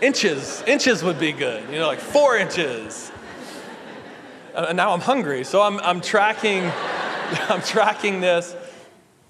inches, 0.00 0.62
inches 0.66 1.02
would 1.02 1.18
be 1.18 1.32
good, 1.32 1.68
you 1.70 1.78
know, 1.78 1.86
like 1.86 2.00
four 2.00 2.36
inches. 2.36 3.10
And 4.54 4.76
now 4.76 4.92
I'm 4.92 5.00
hungry. 5.00 5.44
So 5.44 5.62
I'm, 5.62 5.78
I'm 5.80 6.00
tracking, 6.00 6.64
I'm 7.48 7.62
tracking 7.62 8.20
this. 8.20 8.56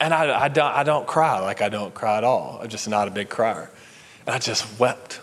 And 0.01 0.15
I, 0.15 0.45
I, 0.45 0.49
don't, 0.49 0.73
I 0.73 0.85
don't 0.85 1.07
cry 1.07 1.41
like 1.41 1.61
I 1.61 1.69
don't 1.69 1.93
cry 1.93 2.19
at 2.19 2.25
all. 2.25 2.61
I'm 2.63 2.69
just 2.69 2.89
not 2.89 3.09
a 3.09 3.11
big 3.11 3.29
crier. 3.29 3.71
And 4.27 4.35
I 4.35 4.39
just 4.39 4.79
wept. 4.79 5.21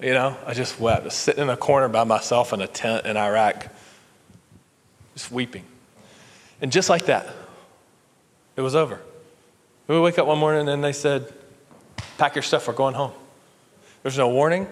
You 0.00 0.14
know, 0.14 0.36
I 0.46 0.54
just 0.54 0.78
wept. 0.78 1.06
I 1.06 1.08
sitting 1.08 1.42
in 1.42 1.50
a 1.50 1.56
corner 1.56 1.88
by 1.88 2.04
myself 2.04 2.52
in 2.52 2.60
a 2.60 2.66
tent 2.66 3.06
in 3.06 3.16
Iraq, 3.16 3.68
just 5.14 5.30
weeping. 5.30 5.64
And 6.60 6.72
just 6.72 6.88
like 6.88 7.06
that, 7.06 7.28
it 8.56 8.60
was 8.60 8.74
over. 8.74 9.00
We 9.86 9.98
wake 10.00 10.18
up 10.18 10.26
one 10.26 10.38
morning 10.38 10.68
and 10.68 10.82
they 10.82 10.92
said, 10.92 11.32
Pack 12.18 12.34
your 12.34 12.42
stuff, 12.42 12.66
we're 12.66 12.74
going 12.74 12.94
home. 12.94 13.12
There's 14.02 14.18
no 14.18 14.28
warning. 14.28 14.66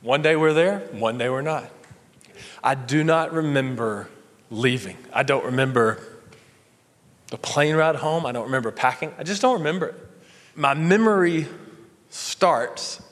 One 0.00 0.22
day 0.22 0.36
we're 0.36 0.52
there, 0.52 0.80
one 0.92 1.18
day 1.18 1.28
we're 1.28 1.42
not. 1.42 1.70
I 2.62 2.74
do 2.74 3.04
not 3.04 3.32
remember 3.32 4.08
leaving. 4.50 4.96
I 5.12 5.22
don't 5.22 5.44
remember 5.44 6.00
the 7.28 7.36
plane 7.36 7.76
ride 7.76 7.96
home, 7.96 8.24
I 8.24 8.32
don't 8.32 8.46
remember 8.46 8.70
packing. 8.70 9.12
I 9.18 9.22
just 9.22 9.42
don't 9.42 9.58
remember 9.58 9.88
it. 9.88 9.94
My 10.56 10.74
memory 10.74 11.46
starts 12.10 13.02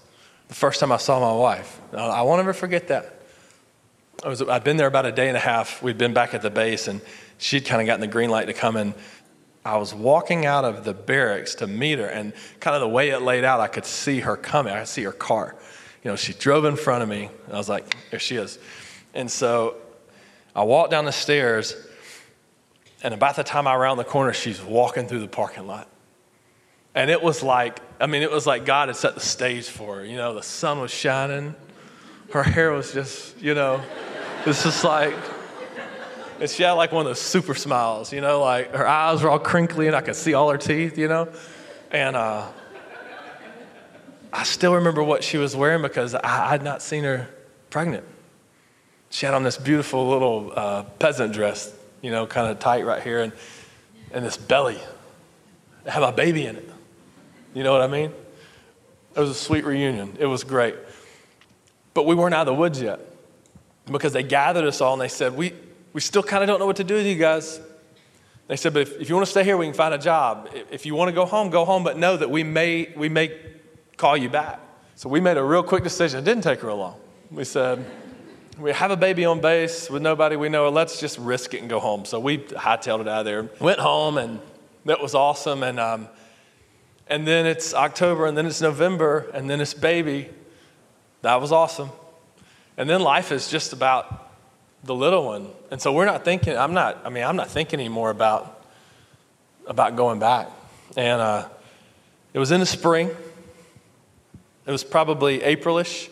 the 0.48 0.54
first 0.54 0.80
time 0.80 0.90
I 0.90 0.96
saw 0.96 1.20
my 1.20 1.38
wife. 1.38 1.80
I 1.92 2.22
won't 2.22 2.40
ever 2.40 2.52
forget 2.52 2.88
that. 2.88 3.20
I 4.24 4.28
was, 4.28 4.40
I'd 4.40 4.64
been 4.64 4.78
there 4.78 4.86
about 4.86 5.04
a 5.04 5.12
day 5.12 5.28
and 5.28 5.36
a 5.36 5.40
half. 5.40 5.82
We'd 5.82 5.98
been 5.98 6.14
back 6.14 6.32
at 6.32 6.40
the 6.40 6.50
base, 6.50 6.88
and 6.88 7.02
she'd 7.38 7.64
kind 7.64 7.80
of 7.80 7.86
gotten 7.86 8.00
the 8.00 8.06
green 8.06 8.30
light 8.30 8.46
to 8.46 8.52
come 8.52 8.76
in. 8.76 8.94
I 9.64 9.78
was 9.78 9.92
walking 9.92 10.46
out 10.46 10.64
of 10.64 10.84
the 10.84 10.94
barracks 10.94 11.56
to 11.56 11.66
meet 11.66 11.98
her, 11.98 12.06
and 12.06 12.32
kind 12.60 12.76
of 12.76 12.80
the 12.80 12.88
way 12.88 13.10
it 13.10 13.20
laid 13.20 13.42
out, 13.44 13.58
I 13.60 13.66
could 13.66 13.84
see 13.84 14.20
her 14.20 14.36
coming. 14.36 14.72
I 14.72 14.80
could 14.80 14.88
see 14.88 15.02
her 15.02 15.12
car. 15.12 15.56
You 16.04 16.10
know, 16.12 16.16
she 16.16 16.32
drove 16.32 16.64
in 16.64 16.76
front 16.76 17.02
of 17.02 17.08
me. 17.08 17.30
I 17.50 17.56
was 17.56 17.68
like, 17.68 17.96
there 18.10 18.20
she 18.20 18.36
is. 18.36 18.60
And 19.12 19.28
so 19.28 19.76
I 20.54 20.62
walked 20.62 20.92
down 20.92 21.04
the 21.04 21.12
stairs, 21.12 21.74
and 23.02 23.12
about 23.12 23.34
the 23.34 23.42
time 23.42 23.66
I 23.66 23.74
round 23.74 23.98
the 23.98 24.04
corner, 24.04 24.32
she's 24.32 24.62
walking 24.62 25.08
through 25.08 25.20
the 25.20 25.28
parking 25.28 25.66
lot. 25.66 25.88
And 26.94 27.10
it 27.10 27.20
was 27.20 27.42
like, 27.42 27.80
I 28.00 28.06
mean, 28.06 28.22
it 28.22 28.30
was 28.30 28.46
like 28.46 28.64
God 28.64 28.88
had 28.88 28.96
set 28.96 29.14
the 29.14 29.20
stage 29.20 29.68
for 29.68 29.96
her. 29.96 30.04
You 30.04 30.16
know, 30.16 30.32
the 30.32 30.42
sun 30.42 30.80
was 30.80 30.90
shining. 30.90 31.54
Her 32.32 32.42
hair 32.42 32.72
was 32.72 32.92
just, 32.92 33.38
you 33.40 33.54
know, 33.54 33.82
it's 34.46 34.62
just 34.62 34.84
like, 34.84 35.14
and 36.40 36.50
she 36.50 36.62
had 36.62 36.72
like 36.72 36.92
one 36.92 37.06
of 37.06 37.10
those 37.10 37.20
super 37.20 37.54
smiles, 37.54 38.12
you 38.12 38.20
know, 38.20 38.40
like 38.40 38.74
her 38.74 38.86
eyes 38.86 39.22
were 39.22 39.30
all 39.30 39.38
crinkly 39.38 39.86
and 39.86 39.96
I 39.96 40.00
could 40.00 40.16
see 40.16 40.34
all 40.34 40.50
her 40.50 40.58
teeth, 40.58 40.98
you 40.98 41.08
know. 41.08 41.28
And 41.90 42.16
uh, 42.16 42.46
I 44.32 44.42
still 44.44 44.74
remember 44.74 45.02
what 45.02 45.24
she 45.24 45.38
was 45.38 45.56
wearing 45.56 45.82
because 45.82 46.14
I 46.14 46.48
had 46.48 46.62
not 46.62 46.82
seen 46.82 47.04
her 47.04 47.28
pregnant. 47.70 48.04
She 49.10 49.26
had 49.26 49.34
on 49.34 49.44
this 49.44 49.56
beautiful 49.56 50.08
little 50.08 50.52
uh, 50.54 50.82
peasant 50.98 51.32
dress 51.32 51.72
you 52.06 52.12
know, 52.12 52.24
kind 52.24 52.48
of 52.48 52.60
tight 52.60 52.84
right 52.84 53.02
here, 53.02 53.20
and, 53.20 53.32
and 54.12 54.24
this 54.24 54.36
belly. 54.36 54.78
I 55.84 55.90
had 55.90 56.00
my 56.00 56.12
baby 56.12 56.46
in 56.46 56.54
it. 56.54 56.70
You 57.52 57.64
know 57.64 57.72
what 57.72 57.82
I 57.82 57.88
mean? 57.88 58.12
It 59.14 59.20
was 59.20 59.30
a 59.30 59.34
sweet 59.34 59.64
reunion. 59.64 60.16
It 60.20 60.26
was 60.26 60.44
great. 60.44 60.76
But 61.94 62.06
we 62.06 62.14
weren't 62.14 62.32
out 62.32 62.42
of 62.42 62.46
the 62.46 62.54
woods 62.54 62.80
yet 62.80 63.00
because 63.90 64.12
they 64.12 64.22
gathered 64.22 64.64
us 64.64 64.80
all 64.80 64.92
and 64.92 65.02
they 65.02 65.08
said, 65.08 65.36
We, 65.36 65.52
we 65.96 66.02
still 66.02 66.22
kind 66.22 66.42
of 66.42 66.46
don't 66.46 66.58
know 66.58 66.66
what 66.66 66.76
to 66.76 66.84
do 66.84 66.96
with 66.96 67.06
you 67.06 67.14
guys. 67.14 67.58
They 68.48 68.56
said, 68.56 68.74
But 68.74 68.82
if, 68.82 69.00
if 69.00 69.08
you 69.08 69.14
want 69.14 69.24
to 69.24 69.30
stay 69.30 69.42
here, 69.42 69.56
we 69.56 69.64
can 69.64 69.72
find 69.72 69.94
a 69.94 69.98
job. 69.98 70.50
If 70.70 70.84
you 70.84 70.94
want 70.94 71.08
to 71.08 71.14
go 71.14 71.24
home, 71.24 71.48
go 71.48 71.64
home, 71.64 71.84
but 71.84 71.96
know 71.96 72.18
that 72.18 72.30
we 72.30 72.44
may, 72.44 72.92
we 72.94 73.08
may 73.08 73.34
call 73.96 74.14
you 74.14 74.28
back. 74.28 74.60
So 74.96 75.08
we 75.08 75.20
made 75.20 75.38
a 75.38 75.42
real 75.42 75.62
quick 75.62 75.82
decision. 75.82 76.20
It 76.20 76.24
didn't 76.24 76.44
take 76.44 76.62
real 76.62 76.76
long. 76.76 77.00
We 77.30 77.44
said, 77.44 77.82
we 78.58 78.72
have 78.72 78.90
a 78.90 78.96
baby 78.98 79.24
on 79.24 79.40
base 79.40 79.88
with 79.88 80.02
nobody 80.02 80.36
we 80.36 80.50
know. 80.50 80.68
Let's 80.68 81.00
just 81.00 81.16
risk 81.18 81.54
it 81.54 81.62
and 81.62 81.70
go 81.70 81.80
home. 81.80 82.04
So 82.04 82.20
we 82.20 82.40
hightailed 82.40 83.00
it 83.00 83.08
out 83.08 83.20
of 83.20 83.24
there. 83.24 83.48
Went 83.58 83.80
home, 83.80 84.18
and 84.18 84.38
that 84.84 85.00
was 85.00 85.14
awesome. 85.14 85.62
And 85.62 85.80
um, 85.80 86.08
and 87.06 87.26
then 87.26 87.46
it's 87.46 87.72
October, 87.72 88.26
and 88.26 88.36
then 88.36 88.44
it's 88.44 88.60
November, 88.60 89.30
and 89.32 89.48
then 89.48 89.62
it's 89.62 89.72
baby. 89.72 90.28
That 91.22 91.40
was 91.40 91.52
awesome. 91.52 91.88
And 92.76 92.86
then 92.86 93.00
life 93.00 93.32
is 93.32 93.48
just 93.48 93.72
about 93.72 94.25
the 94.86 94.94
little 94.94 95.24
one. 95.24 95.48
And 95.70 95.80
so 95.80 95.92
we're 95.92 96.06
not 96.06 96.24
thinking. 96.24 96.56
I'm 96.56 96.74
not. 96.74 97.02
I 97.04 97.10
mean, 97.10 97.24
I'm 97.24 97.36
not 97.36 97.48
thinking 97.50 97.80
anymore 97.80 98.10
about 98.10 98.64
about 99.66 99.96
going 99.96 100.18
back. 100.18 100.48
And 100.96 101.20
uh, 101.20 101.48
it 102.32 102.38
was 102.38 102.50
in 102.50 102.60
the 102.60 102.66
spring. 102.66 103.10
It 104.66 104.70
was 104.70 104.84
probably 104.84 105.40
Aprilish 105.40 106.08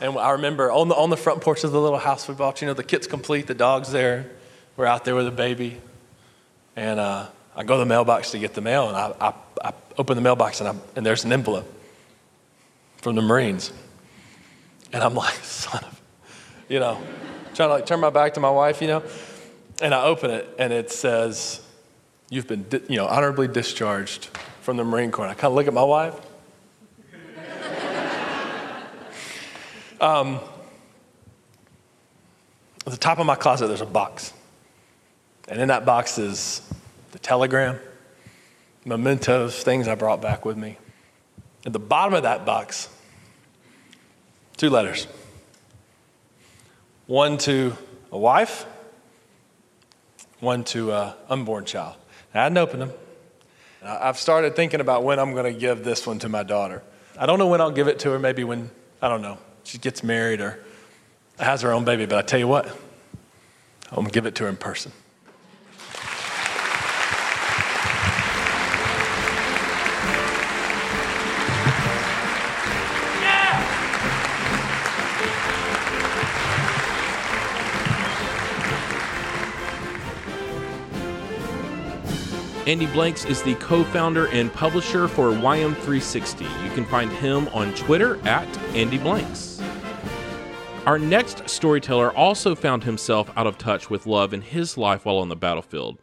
and 0.00 0.18
I 0.18 0.32
remember 0.32 0.72
on 0.72 0.88
the, 0.88 0.94
on 0.94 1.10
the 1.10 1.16
front 1.16 1.40
porch 1.40 1.62
of 1.64 1.72
the 1.72 1.80
little 1.80 1.98
house 1.98 2.26
we 2.28 2.34
bought, 2.34 2.60
you 2.60 2.66
know, 2.66 2.74
the 2.74 2.82
kit's 2.82 3.06
complete, 3.06 3.46
the 3.46 3.54
dog's 3.54 3.92
there. 3.92 4.30
We're 4.76 4.86
out 4.86 5.04
there 5.04 5.14
with 5.14 5.26
a 5.26 5.30
the 5.30 5.36
baby. 5.36 5.80
And 6.74 6.98
uh, 6.98 7.28
I 7.54 7.62
go 7.62 7.74
to 7.74 7.78
the 7.78 7.86
mailbox 7.86 8.32
to 8.32 8.38
get 8.40 8.54
the 8.54 8.60
mail, 8.60 8.88
and 8.88 8.96
I, 8.96 9.14
I, 9.20 9.34
I 9.68 9.72
open 9.96 10.16
the 10.16 10.20
mailbox, 10.22 10.60
and, 10.60 10.68
I, 10.68 10.74
and 10.96 11.06
there's 11.06 11.24
an 11.24 11.32
envelope. 11.32 11.72
from 12.96 13.14
the 13.14 13.22
Marines. 13.22 13.72
And 14.92 15.02
I'm 15.02 15.14
like, 15.14 15.34
son 15.44 15.84
of, 15.84 16.02
you 16.68 16.80
know, 16.80 17.00
trying 17.54 17.68
to 17.68 17.74
like 17.74 17.86
turn 17.86 18.00
my 18.00 18.10
back 18.10 18.34
to 18.34 18.40
my 18.40 18.50
wife, 18.50 18.82
you 18.82 18.88
know. 18.88 19.02
And 19.80 19.94
I 19.94 20.04
open 20.04 20.30
it 20.30 20.48
and 20.58 20.72
it 20.72 20.90
says, 20.90 21.60
you've 22.30 22.46
been, 22.48 22.64
di- 22.68 22.82
you 22.88 22.96
know, 22.96 23.06
honorably 23.06 23.48
discharged 23.48 24.26
from 24.60 24.76
the 24.76 24.84
Marine 24.84 25.10
Corps. 25.10 25.24
And 25.26 25.32
I 25.32 25.34
kind 25.34 25.50
of 25.50 25.54
look 25.54 25.66
at 25.66 25.74
my 25.74 25.82
wife. 25.82 26.14
um, 30.00 30.40
at 32.86 32.92
the 32.92 32.98
top 32.98 33.18
of 33.18 33.26
my 33.26 33.36
closet, 33.36 33.68
there's 33.68 33.80
a 33.80 33.86
box. 33.86 34.32
And 35.48 35.60
in 35.60 35.68
that 35.68 35.84
box 35.84 36.18
is 36.18 36.62
the 37.12 37.18
telegram, 37.18 37.78
mementos, 38.84 39.62
things 39.62 39.88
I 39.88 39.94
brought 39.94 40.20
back 40.20 40.44
with 40.44 40.56
me. 40.56 40.78
At 41.66 41.72
the 41.72 41.78
bottom 41.78 42.14
of 42.14 42.24
that 42.24 42.44
box, 42.44 42.88
two 44.56 44.70
letters 44.70 45.06
one 47.06 47.38
to 47.38 47.76
a 48.10 48.18
wife, 48.18 48.66
one 50.40 50.64
to 50.64 50.92
an 50.92 51.12
unborn 51.28 51.64
child. 51.64 51.96
And 52.32 52.40
I 52.40 52.42
hadn't 52.44 52.58
opened 52.58 52.82
them. 52.82 52.92
I've 53.82 54.18
started 54.18 54.56
thinking 54.56 54.80
about 54.80 55.04
when 55.04 55.18
I'm 55.18 55.32
going 55.32 55.52
to 55.52 55.58
give 55.58 55.84
this 55.84 56.06
one 56.06 56.18
to 56.20 56.28
my 56.28 56.42
daughter. 56.42 56.82
I 57.18 57.26
don't 57.26 57.38
know 57.38 57.48
when 57.48 57.60
I'll 57.60 57.70
give 57.70 57.86
it 57.86 57.98
to 58.00 58.10
her, 58.12 58.18
maybe 58.18 58.42
when, 58.42 58.70
I 59.02 59.08
don't 59.08 59.22
know, 59.22 59.38
she 59.64 59.78
gets 59.78 60.02
married 60.02 60.40
or 60.40 60.58
has 61.38 61.62
her 61.62 61.72
own 61.72 61.84
baby, 61.84 62.06
but 62.06 62.18
I 62.18 62.22
tell 62.22 62.38
you 62.38 62.48
what, 62.48 62.66
I'm 62.66 63.96
going 63.96 64.06
to 64.06 64.12
give 64.12 64.26
it 64.26 64.34
to 64.36 64.44
her 64.44 64.48
in 64.48 64.56
person. 64.56 64.92
Andy 82.66 82.86
Blanks 82.86 83.26
is 83.26 83.42
the 83.42 83.56
co 83.56 83.84
founder 83.84 84.28
and 84.28 84.50
publisher 84.50 85.06
for 85.06 85.30
YM360. 85.32 86.64
You 86.64 86.70
can 86.70 86.86
find 86.86 87.12
him 87.12 87.46
on 87.48 87.74
Twitter 87.74 88.16
at 88.26 88.48
Andy 88.74 88.96
Blanks. 88.96 89.60
Our 90.86 90.98
next 90.98 91.46
storyteller 91.46 92.10
also 92.16 92.54
found 92.54 92.84
himself 92.84 93.30
out 93.36 93.46
of 93.46 93.58
touch 93.58 93.90
with 93.90 94.06
love 94.06 94.32
in 94.32 94.40
his 94.40 94.78
life 94.78 95.04
while 95.04 95.18
on 95.18 95.28
the 95.28 95.36
battlefield. 95.36 95.98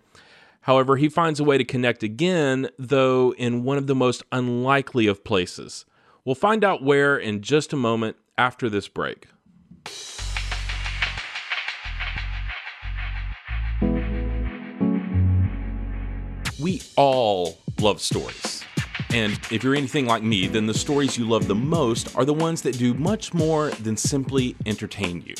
However, 0.61 0.97
he 0.97 1.09
finds 1.09 1.39
a 1.39 1.43
way 1.43 1.57
to 1.57 1.63
connect 1.63 2.03
again, 2.03 2.69
though 2.77 3.33
in 3.39 3.63
one 3.63 3.79
of 3.79 3.87
the 3.87 3.95
most 3.95 4.21
unlikely 4.31 5.07
of 5.07 5.23
places. 5.23 5.85
We'll 6.25 6.35
find 6.35 6.63
out 6.63 6.83
where 6.83 7.17
in 7.17 7.41
just 7.41 7.73
a 7.73 7.77
moment 7.77 8.17
after 8.37 8.69
this 8.69 8.87
break. 8.87 9.27
We 16.61 16.83
all 16.95 17.57
love 17.79 17.99
stories. 17.99 18.63
And 19.09 19.33
if 19.49 19.63
you're 19.63 19.73
anything 19.73 20.05
like 20.05 20.21
me, 20.21 20.45
then 20.45 20.67
the 20.67 20.75
stories 20.75 21.17
you 21.17 21.27
love 21.27 21.47
the 21.47 21.55
most 21.55 22.15
are 22.15 22.23
the 22.23 22.35
ones 22.35 22.61
that 22.61 22.77
do 22.77 22.93
much 22.93 23.33
more 23.33 23.71
than 23.71 23.97
simply 23.97 24.55
entertain 24.67 25.23
you. 25.25 25.33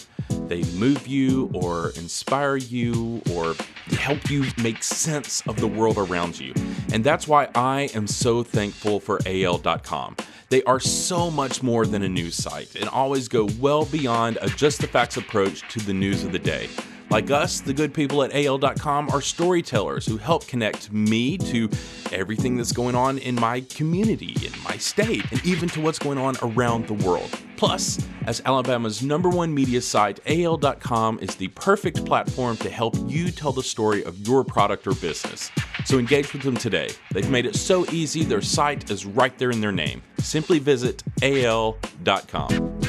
They 0.48 0.63
move 0.74 1.06
you 1.08 1.51
or 1.54 1.90
inspire 1.92 2.58
you 2.58 3.22
or 3.34 3.54
help 3.92 4.32
you 4.32 4.46
make 4.63 4.84
sense 4.84 5.44
of 5.48 5.58
the 5.58 5.68
world 5.68 6.00
around 6.00 6.40
you. 6.40 6.54
And 6.92 7.04
that's 7.04 7.28
why 7.28 7.50
I 7.54 7.90
am 7.94 8.08
so 8.08 8.42
thankful 8.42 9.00
for 9.00 9.20
AL.com. 9.28 10.18
They 10.50 10.63
are 10.63 10.80
so 10.80 11.30
much 11.30 11.62
more 11.62 11.86
than 11.86 12.01
a 12.01 12.10
news 12.10 12.36
site 12.36 12.75
and 12.75 12.90
always 12.90 13.28
go 13.28 13.48
well 13.60 13.86
beyond 13.86 14.40
a 14.42 14.50
just 14.50 14.82
the 14.82 14.88
facts 14.88 15.18
approach 15.18 15.62
to 15.72 15.80
the 15.80 15.94
news 15.94 16.24
of 16.24 16.32
the 16.32 16.39
day. 16.39 16.67
Like 17.12 17.30
us, 17.30 17.60
the 17.60 17.74
good 17.74 17.93
people 17.93 18.24
at 18.24 18.34
AL.com 18.34 19.10
are 19.10 19.19
storytellers 19.19 20.06
who 20.06 20.15
help 20.15 20.47
connect 20.47 20.93
me 20.93 21.38
to 21.39 21.69
everything 22.13 22.56
that's 22.56 22.71
going 22.71 22.95
on 22.95 23.17
in 23.17 23.36
my 23.36 23.60
community, 23.62 24.34
in 24.45 24.54
my 24.63 24.78
state, 24.78 25.30
and 25.30 25.45
even 25.45 25.67
to 25.69 25.82
what's 25.82 26.00
going 26.00 26.17
on 26.17 26.38
around 26.41 26.88
the 26.88 26.93
world. 26.93 27.30
Plus, 27.58 28.00
as 28.28 28.41
Alabama's 28.45 29.04
number 29.04 29.28
one 29.28 29.54
media 29.54 29.82
site, 29.82 30.21
AL.com 30.26 31.19
is 31.19 31.36
the 31.36 31.50
perfect 31.50 32.06
platform 32.06 32.56
to 32.58 32.69
help 32.69 32.95
you 33.08 33.30
tell 33.30 33.52
the 33.52 33.62
story 33.62 34.06
of 34.06 34.17
your 34.26 34.45
product 34.45 34.88
or 34.88 34.95
business. 34.95 35.52
So 35.84 36.00
engage 36.00 36.32
with 36.32 36.43
them 36.43 36.56
today. 36.56 36.91
They've 37.12 37.30
made 37.30 37.45
it 37.45 37.58
so 37.58 37.86
easy, 37.91 38.24
their 38.24 38.41
site 38.41 38.89
is 38.89 39.06
right 39.06 39.38
there 39.38 39.52
in 39.52 39.60
their 39.60 39.74
name. 39.74 40.02
Simply 40.19 40.60
visit 40.60 41.04
AL.com. 41.21 42.81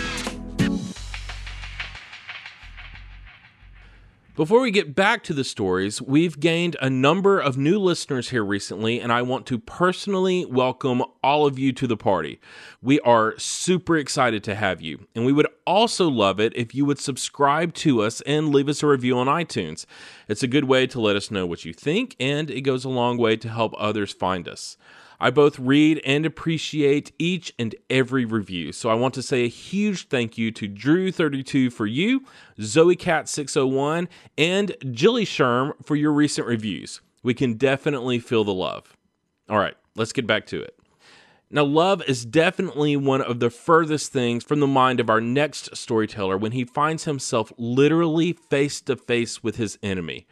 Before 4.35 4.63
we 4.63 4.71
get 4.71 4.95
back 4.95 5.23
to 5.25 5.35
the 5.35 5.45
stories, 5.45 6.01
we've 6.01 6.41
gained 6.41 6.75
a 6.81 6.89
number 6.89 7.39
of 7.39 7.59
new 7.59 7.79
listeners 7.79 8.31
here 8.31 8.43
recently, 8.43 8.99
and 8.99 9.13
I 9.13 9.21
want 9.21 9.45
to 9.49 9.59
personally 9.59 10.47
welcome 10.47 11.03
all 11.23 11.45
of 11.45 11.59
you 11.59 11.71
to 11.73 11.87
the 11.87 11.99
party. 11.99 12.41
We 12.81 12.99
are 13.01 13.39
super 13.39 13.99
excited 13.99 14.43
to 14.45 14.55
have 14.55 14.81
you, 14.81 15.07
and 15.15 15.27
we 15.27 15.35
would 15.35 15.49
also 15.67 16.09
love 16.09 16.41
it 16.41 16.57
if 16.57 16.75
you 16.75 16.87
would 16.87 16.99
subscribe 16.99 17.75
to 17.75 18.01
us 18.01 18.23
and 18.23 18.49
leave 18.49 18.71
us 18.71 18.83
a 18.83 18.87
review 18.87 19.19
on 19.19 19.27
iTunes. 19.27 19.85
It's 20.29 20.43
a 20.43 20.49
good 20.49 20.65
way 20.65 20.87
to 20.87 20.99
let 20.99 21.15
us 21.15 21.31
know 21.31 21.45
what 21.45 21.67
you 21.67 21.75
think, 21.75 22.17
and 22.19 22.51
it 22.51 22.63
goes 22.63 22.87
a 22.87 22.89
long 22.89 23.19
way 23.19 23.37
to 23.37 23.51
help 23.51 23.75
others 23.77 24.15
find 24.15 24.49
us. 24.49 24.79
I 25.23 25.31
both 25.31 25.57
read 25.57 26.01
and 26.05 26.27
appreciate 26.27 27.13
each 27.17 27.55
and 27.57 27.77
every 27.89 28.25
review. 28.25 28.73
So 28.73 28.91
I 28.91 28.95
want 28.95 29.15
to 29.15 29.23
say 29.23 29.45
a 29.45 29.49
huge 29.49 30.09
thank 30.09 30.37
you 30.37 30.51
to 30.51 30.69
Drew32 30.69 31.73
for 31.73 31.87
you, 31.87 32.25
ZoeCat601, 32.59 34.09
and 34.37 34.77
Jilly 34.91 35.25
Sherm 35.25 35.75
for 35.85 35.95
your 35.95 36.11
recent 36.11 36.49
reviews. 36.49 37.01
We 37.23 37.35
can 37.35 37.55
definitely 37.55 38.19
feel 38.19 38.43
the 38.43 38.53
love. 38.53 38.97
All 39.49 39.59
right, 39.59 39.77
let's 39.95 40.13
get 40.13 40.27
back 40.27 40.45
to 40.47 40.61
it. 40.61 40.77
Now, 41.55 41.63
love 41.63 42.03
is 42.09 42.25
definitely 42.25 42.97
one 42.97 43.23
of 43.23 43.39
the 43.39 43.51
furthest 43.51 44.11
things 44.11 44.43
from 44.43 44.59
the 44.59 44.67
mind 44.67 44.99
of 44.99 45.09
our 45.09 45.21
next 45.21 45.77
storyteller 45.77 46.37
when 46.37 46.51
he 46.51 46.65
finds 46.65 47.05
himself 47.05 47.53
literally 47.57 48.33
face 48.33 48.81
to 48.81 48.97
face 48.97 49.41
with 49.41 49.55
his 49.55 49.79
enemy. 49.85 50.27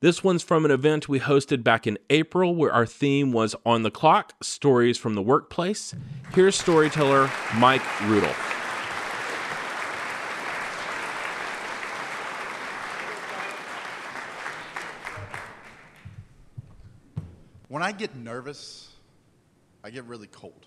This 0.00 0.22
one's 0.22 0.44
from 0.44 0.64
an 0.64 0.70
event 0.70 1.08
we 1.08 1.18
hosted 1.18 1.64
back 1.64 1.84
in 1.84 1.98
April 2.08 2.54
where 2.54 2.72
our 2.72 2.86
theme 2.86 3.32
was 3.32 3.56
On 3.66 3.82
the 3.82 3.90
Clock 3.90 4.32
Stories 4.40 4.96
from 4.96 5.16
the 5.16 5.22
Workplace. 5.22 5.92
Here's 6.34 6.54
storyteller 6.54 7.28
Mike 7.56 7.82
Rudolph. 8.02 8.36
When 17.66 17.82
I 17.82 17.90
get 17.90 18.14
nervous, 18.14 18.92
I 19.82 19.90
get 19.90 20.04
really 20.04 20.28
cold. 20.28 20.64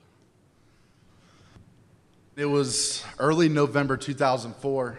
It 2.35 2.47
was 2.47 3.05
early 3.17 3.47
November 3.47 3.95
2004. 3.95 4.97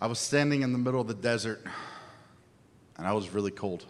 I 0.00 0.06
was 0.06 0.18
standing 0.18 0.62
in 0.62 0.72
the 0.72 0.78
middle 0.78 1.00
of 1.00 1.08
the 1.08 1.14
desert 1.14 1.62
and 2.96 3.06
I 3.06 3.12
was 3.12 3.28
really 3.30 3.50
cold. 3.50 3.84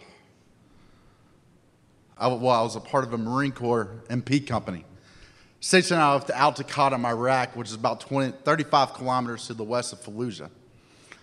I, 2.19 2.27
well, 2.27 2.51
I 2.51 2.63
was 2.63 2.75
a 2.75 2.81
part 2.81 3.05
of 3.05 3.13
a 3.13 3.19
Marine 3.19 3.53
Corps 3.53 4.03
MP 4.09 4.47
company 4.47 4.85
stationed 5.61 6.01
out 6.01 6.25
of 6.25 6.31
Al 6.31 6.53
Taqaddum, 6.53 7.05
Iraq, 7.05 7.55
which 7.55 7.69
is 7.69 7.75
about 7.75 8.01
20, 8.01 8.37
35 8.45 8.95
kilometers 8.95 9.47
to 9.47 9.55
the 9.55 9.63
west 9.63 9.93
of 9.93 10.01
Fallujah. 10.01 10.51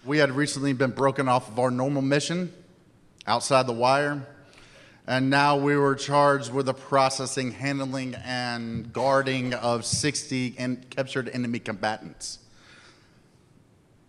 We 0.05 0.19
had 0.19 0.31
recently 0.31 0.73
been 0.73 0.91
broken 0.91 1.27
off 1.27 1.49
of 1.49 1.59
our 1.59 1.71
normal 1.71 2.01
mission 2.01 2.53
outside 3.25 3.67
the 3.67 3.73
wire. 3.73 4.25
And 5.05 5.29
now 5.29 5.57
we 5.57 5.75
were 5.75 5.95
charged 5.95 6.53
with 6.53 6.67
the 6.67 6.73
processing, 6.73 7.51
handling, 7.51 8.15
and 8.23 8.91
guarding 8.93 9.53
of 9.53 9.85
60 9.85 10.55
en- 10.57 10.85
captured 10.89 11.29
enemy 11.29 11.59
combatants. 11.59 12.39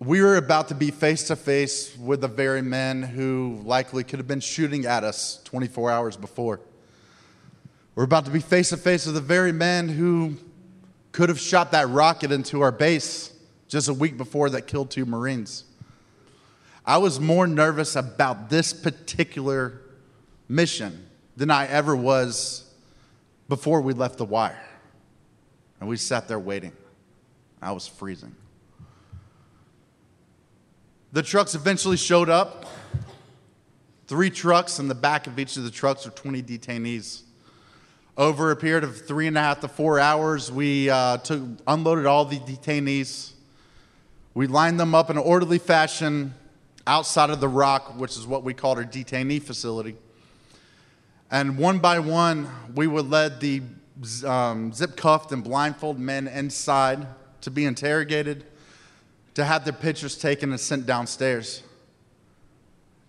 We 0.00 0.22
were 0.22 0.37
about 0.37 0.68
to 0.68 0.76
be 0.76 0.92
face 0.92 1.24
to 1.24 1.34
face 1.34 1.96
with 1.98 2.20
the 2.20 2.28
very 2.28 2.62
men 2.62 3.02
who 3.02 3.61
likely 3.64 4.04
could 4.04 4.20
have 4.20 4.28
been 4.28 4.38
shooting 4.38 4.87
at 4.87 5.02
us 5.02 5.40
24 5.42 5.90
hours 5.90 6.16
before. 6.16 6.61
We're 7.96 8.04
about 8.04 8.24
to 8.26 8.30
be 8.30 8.38
face 8.38 8.68
to 8.68 8.76
face 8.76 9.06
with 9.06 9.16
the 9.16 9.20
very 9.20 9.50
men 9.50 9.88
who 9.88 10.37
could 11.11 11.30
have 11.30 11.40
shot 11.40 11.72
that 11.72 11.88
rocket 11.88 12.30
into 12.30 12.61
our 12.61 12.70
base 12.70 13.32
just 13.66 13.88
a 13.88 13.94
week 13.94 14.16
before 14.16 14.50
that 14.50 14.68
killed 14.68 14.92
two 14.92 15.04
Marines. 15.04 15.64
I 16.87 16.98
was 16.98 17.18
more 17.18 17.48
nervous 17.48 17.96
about 17.96 18.50
this 18.50 18.72
particular 18.72 19.80
mission 20.48 21.08
than 21.37 21.50
I 21.50 21.66
ever 21.66 21.96
was 21.96 22.72
before 23.48 23.80
we 23.80 23.94
left 23.94 24.18
the 24.18 24.24
wire. 24.24 24.64
And 25.80 25.88
we 25.88 25.96
sat 25.96 26.28
there 26.28 26.38
waiting. 26.38 26.72
I 27.61 27.72
was 27.72 27.88
freezing. 27.88 28.37
The 31.11 31.23
trucks 31.23 31.55
eventually 31.55 31.97
showed 31.97 32.29
up. 32.29 32.66
Three 34.09 34.29
trucks, 34.29 34.79
in 34.79 34.88
the 34.88 34.94
back 34.94 35.27
of 35.27 35.38
each 35.38 35.57
of 35.57 35.64
the 35.64 35.71
trucks 35.71 36.05
were 36.05 36.11
20 36.11 36.42
detainees. 36.42 37.23
Over 38.18 38.51
a 38.51 38.57
period 38.57 38.85
of 38.85 39.07
three 39.07 39.27
and 39.27 39.38
a 39.38 39.40
half 39.40 39.61
to 39.61 39.68
four 39.68 39.99
hours, 39.99 40.53
we 40.53 40.90
uh, 40.90 41.16
took, 41.16 41.42
unloaded 41.66 42.05
all 42.05 42.27
the 42.27 42.38
detainees. 42.40 43.33
We 44.35 44.49
lined 44.49 44.79
them 44.79 44.94
up 44.94 45.09
in 45.09 45.16
an 45.16 45.23
orderly 45.23 45.59
fashion 45.59 46.35
outside 46.87 47.31
of 47.31 47.40
the 47.40 47.49
rock, 47.49 47.99
which 47.99 48.18
is 48.18 48.27
what 48.27 48.44
we 48.44 48.53
called 48.53 48.77
our 48.77 48.85
detainee 48.85 49.42
facility. 49.42 49.97
And 51.31 51.57
one 51.57 51.79
by 51.79 52.01
one, 52.01 52.51
we 52.75 52.87
would 52.87 53.09
let 53.09 53.40
the 53.40 53.62
um, 54.27 54.75
zip 54.75 54.94
cuffed 54.94 55.33
and 55.33 55.42
blindfolded 55.42 56.03
men 56.03 56.29
inside 56.29 57.07
to 57.40 57.51
be 57.51 57.64
interrogated, 57.64 58.44
to 59.38 59.44
have 59.44 59.62
their 59.62 59.72
pictures 59.72 60.18
taken 60.18 60.51
and 60.51 60.59
sent 60.59 60.85
downstairs. 60.85 61.62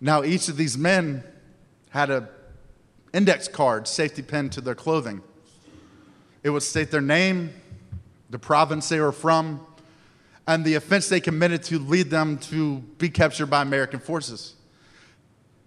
Now, 0.00 0.22
each 0.22 0.46
of 0.46 0.56
these 0.56 0.78
men 0.78 1.24
had 1.88 2.08
an 2.08 2.28
index 3.12 3.48
card, 3.48 3.88
safety 3.88 4.22
pin 4.22 4.48
to 4.50 4.60
their 4.60 4.76
clothing. 4.76 5.22
It 6.44 6.50
would 6.50 6.62
state 6.62 6.92
their 6.92 7.00
name, 7.00 7.50
the 8.30 8.38
province 8.38 8.88
they 8.88 9.00
were 9.00 9.10
from, 9.10 9.66
and 10.46 10.64
the 10.64 10.76
offense 10.76 11.08
they 11.08 11.18
committed 11.18 11.64
to 11.64 11.80
lead 11.80 12.10
them 12.10 12.38
to 12.38 12.78
be 12.98 13.08
captured 13.10 13.46
by 13.46 13.62
American 13.62 13.98
forces. 13.98 14.54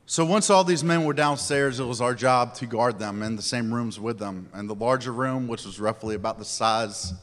So 0.05 0.23
once 0.23 0.49
all 0.49 0.63
these 0.63 0.81
men 0.81 1.03
were 1.03 1.13
downstairs, 1.13 1.81
it 1.81 1.85
was 1.85 1.99
our 1.99 2.15
job 2.15 2.53
to 2.55 2.65
guard 2.65 2.99
them 2.99 3.21
in 3.21 3.35
the 3.35 3.41
same 3.41 3.73
rooms 3.73 3.99
with 3.99 4.17
them. 4.17 4.47
And 4.53 4.69
the 4.69 4.75
larger 4.75 5.11
room, 5.11 5.49
which 5.49 5.65
was 5.65 5.77
roughly 5.77 6.15
about 6.15 6.39
the 6.39 6.45
size 6.45 7.13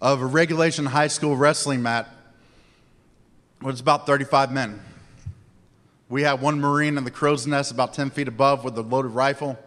of 0.00 0.20
a 0.20 0.26
regulation 0.26 0.86
high 0.86 1.06
school 1.06 1.36
wrestling 1.36 1.82
mat, 1.82 2.08
was 3.60 3.80
about 3.80 4.06
35 4.06 4.52
men. 4.52 4.80
We 6.08 6.22
had 6.22 6.40
one 6.40 6.60
Marine 6.60 6.96
in 6.96 7.04
the 7.04 7.10
crow's 7.10 7.46
nest 7.46 7.70
about 7.70 7.92
10 7.92 8.10
feet 8.10 8.28
above 8.28 8.64
with 8.64 8.78
a 8.78 8.82
loaded 8.82 9.10
rifle. 9.10 9.58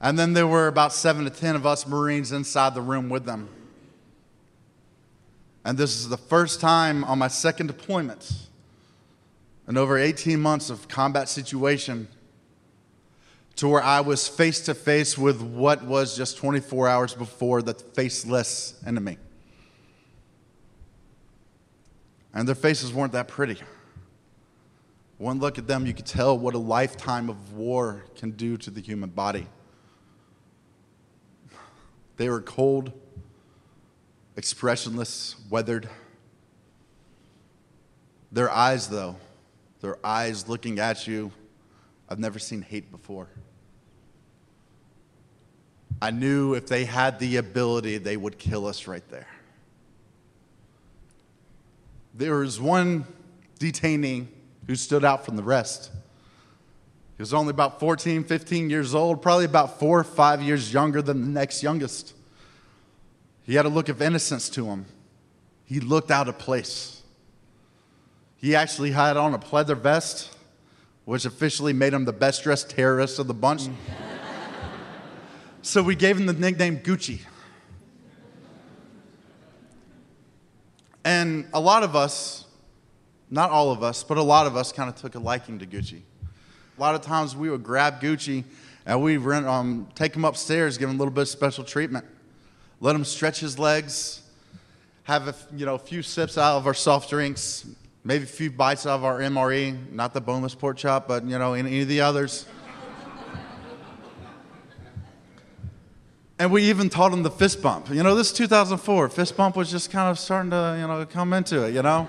And 0.00 0.18
then 0.18 0.34
there 0.34 0.46
were 0.46 0.68
about 0.68 0.92
seven 0.92 1.24
to 1.24 1.30
10 1.30 1.56
of 1.56 1.66
us 1.66 1.86
Marines 1.86 2.30
inside 2.30 2.74
the 2.74 2.82
room 2.82 3.08
with 3.08 3.24
them. 3.24 3.48
And 5.64 5.76
this 5.76 5.96
is 5.96 6.08
the 6.08 6.16
first 6.16 6.60
time 6.60 7.02
on 7.04 7.18
my 7.18 7.28
second 7.28 7.66
deployment 7.66 8.30
in 9.66 9.76
over 9.76 9.98
18 9.98 10.40
months 10.40 10.70
of 10.70 10.86
combat 10.86 11.28
situation 11.28 12.06
to 13.56 13.66
where 13.66 13.82
I 13.82 14.00
was 14.00 14.28
face 14.28 14.60
to 14.66 14.74
face 14.74 15.16
with 15.16 15.40
what 15.40 15.82
was 15.82 16.16
just 16.16 16.36
24 16.36 16.88
hours 16.88 17.14
before 17.14 17.62
the 17.62 17.74
faceless 17.74 18.80
enemy. 18.86 19.18
And 22.36 22.46
their 22.46 22.54
faces 22.54 22.92
weren't 22.92 23.12
that 23.12 23.28
pretty. 23.28 23.56
One 25.16 25.38
look 25.40 25.56
at 25.56 25.66
them, 25.66 25.86
you 25.86 25.94
could 25.94 26.04
tell 26.04 26.38
what 26.38 26.54
a 26.54 26.58
lifetime 26.58 27.30
of 27.30 27.54
war 27.54 28.04
can 28.14 28.32
do 28.32 28.58
to 28.58 28.70
the 28.70 28.82
human 28.82 29.08
body. 29.08 29.46
They 32.18 32.28
were 32.28 32.42
cold, 32.42 32.92
expressionless, 34.36 35.36
weathered. 35.48 35.88
Their 38.30 38.50
eyes, 38.50 38.88
though, 38.88 39.16
their 39.80 39.96
eyes 40.04 40.46
looking 40.46 40.78
at 40.78 41.06
you, 41.06 41.32
I've 42.06 42.18
never 42.18 42.38
seen 42.38 42.60
hate 42.60 42.90
before. 42.90 43.28
I 46.02 46.10
knew 46.10 46.52
if 46.52 46.66
they 46.66 46.84
had 46.84 47.18
the 47.18 47.38
ability, 47.38 47.96
they 47.96 48.18
would 48.18 48.36
kill 48.36 48.66
us 48.66 48.86
right 48.86 49.08
there. 49.08 49.26
There 52.16 52.36
was 52.36 52.58
one 52.58 53.06
detainee 53.60 54.26
who 54.66 54.74
stood 54.74 55.04
out 55.04 55.26
from 55.26 55.36
the 55.36 55.42
rest. 55.42 55.90
He 57.16 57.22
was 57.22 57.34
only 57.34 57.50
about 57.50 57.78
14, 57.78 58.24
15 58.24 58.70
years 58.70 58.94
old, 58.94 59.20
probably 59.20 59.44
about 59.44 59.78
four 59.78 60.00
or 60.00 60.04
five 60.04 60.40
years 60.40 60.72
younger 60.72 61.02
than 61.02 61.20
the 61.20 61.28
next 61.28 61.62
youngest. 61.62 62.14
He 63.42 63.54
had 63.54 63.66
a 63.66 63.68
look 63.68 63.90
of 63.90 64.00
innocence 64.00 64.48
to 64.50 64.66
him. 64.66 64.86
He 65.66 65.78
looked 65.78 66.10
out 66.10 66.28
of 66.28 66.38
place. 66.38 67.02
He 68.36 68.54
actually 68.54 68.92
had 68.92 69.16
on 69.16 69.34
a 69.34 69.38
pleather 69.38 69.76
vest, 69.76 70.34
which 71.04 71.26
officially 71.26 71.72
made 71.72 71.92
him 71.92 72.06
the 72.06 72.12
best 72.12 72.42
dressed 72.44 72.70
terrorist 72.70 73.18
of 73.18 73.26
the 73.26 73.34
bunch. 73.34 73.68
so 75.62 75.82
we 75.82 75.94
gave 75.94 76.16
him 76.18 76.26
the 76.26 76.32
nickname 76.32 76.78
Gucci. 76.78 77.20
And 81.06 81.46
a 81.54 81.60
lot 81.60 81.82
of 81.82 81.96
us, 81.96 82.44
not 83.30 83.50
all 83.50 83.70
of 83.70 83.82
us, 83.82 84.04
but 84.04 84.18
a 84.18 84.22
lot 84.22 84.46
of 84.46 84.56
us 84.56 84.72
kind 84.72 84.90
of 84.90 84.96
took 84.96 85.14
a 85.14 85.18
liking 85.18 85.58
to 85.60 85.66
Gucci. 85.66 86.02
A 86.76 86.80
lot 86.80 86.94
of 86.94 87.00
times 87.00 87.34
we 87.34 87.48
would 87.48 87.62
grab 87.62 88.02
Gucci 88.02 88.44
and 88.84 89.02
we'd 89.02 89.18
rent, 89.18 89.46
um, 89.46 89.88
take 89.94 90.14
him 90.14 90.24
upstairs, 90.24 90.76
give 90.76 90.90
him 90.90 90.96
a 90.96 90.98
little 90.98 91.14
bit 91.14 91.22
of 91.22 91.28
special 91.28 91.64
treatment 91.64 92.04
let 92.80 92.94
him 92.94 93.04
stretch 93.04 93.40
his 93.40 93.58
legs, 93.58 94.22
have 95.04 95.28
a 95.28 95.34
you 95.56 95.64
know, 95.64 95.74
a 95.74 95.78
few 95.78 96.02
sips 96.02 96.36
out 96.36 96.56
of 96.56 96.66
our 96.66 96.74
soft 96.74 97.08
drinks, 97.10 97.66
maybe 98.04 98.24
a 98.24 98.26
few 98.26 98.50
bites 98.50 98.86
out 98.86 98.96
of 98.96 99.04
our 99.04 99.20
MRE, 99.20 99.92
not 99.92 100.12
the 100.12 100.20
boneless 100.20 100.54
pork 100.54 100.76
chop, 100.76 101.08
but 101.08 101.24
you 101.24 101.38
know, 101.38 101.54
any 101.54 101.80
of 101.82 101.88
the 101.88 102.00
others. 102.00 102.46
And 106.38 106.52
we 106.52 106.64
even 106.64 106.90
taught 106.90 107.12
him 107.12 107.22
the 107.22 107.30
fist 107.30 107.62
bump. 107.62 107.88
You 107.88 108.02
know, 108.02 108.14
this 108.14 108.30
is 108.30 108.32
2004. 108.34 109.08
Fist 109.08 109.36
bump 109.36 109.56
was 109.56 109.70
just 109.70 109.90
kind 109.90 110.10
of 110.10 110.18
starting 110.18 110.50
to, 110.50 110.76
you 110.80 110.86
know, 110.86 111.06
come 111.06 111.32
into 111.32 111.64
it, 111.64 111.74
you 111.74 111.82
know? 111.82 112.06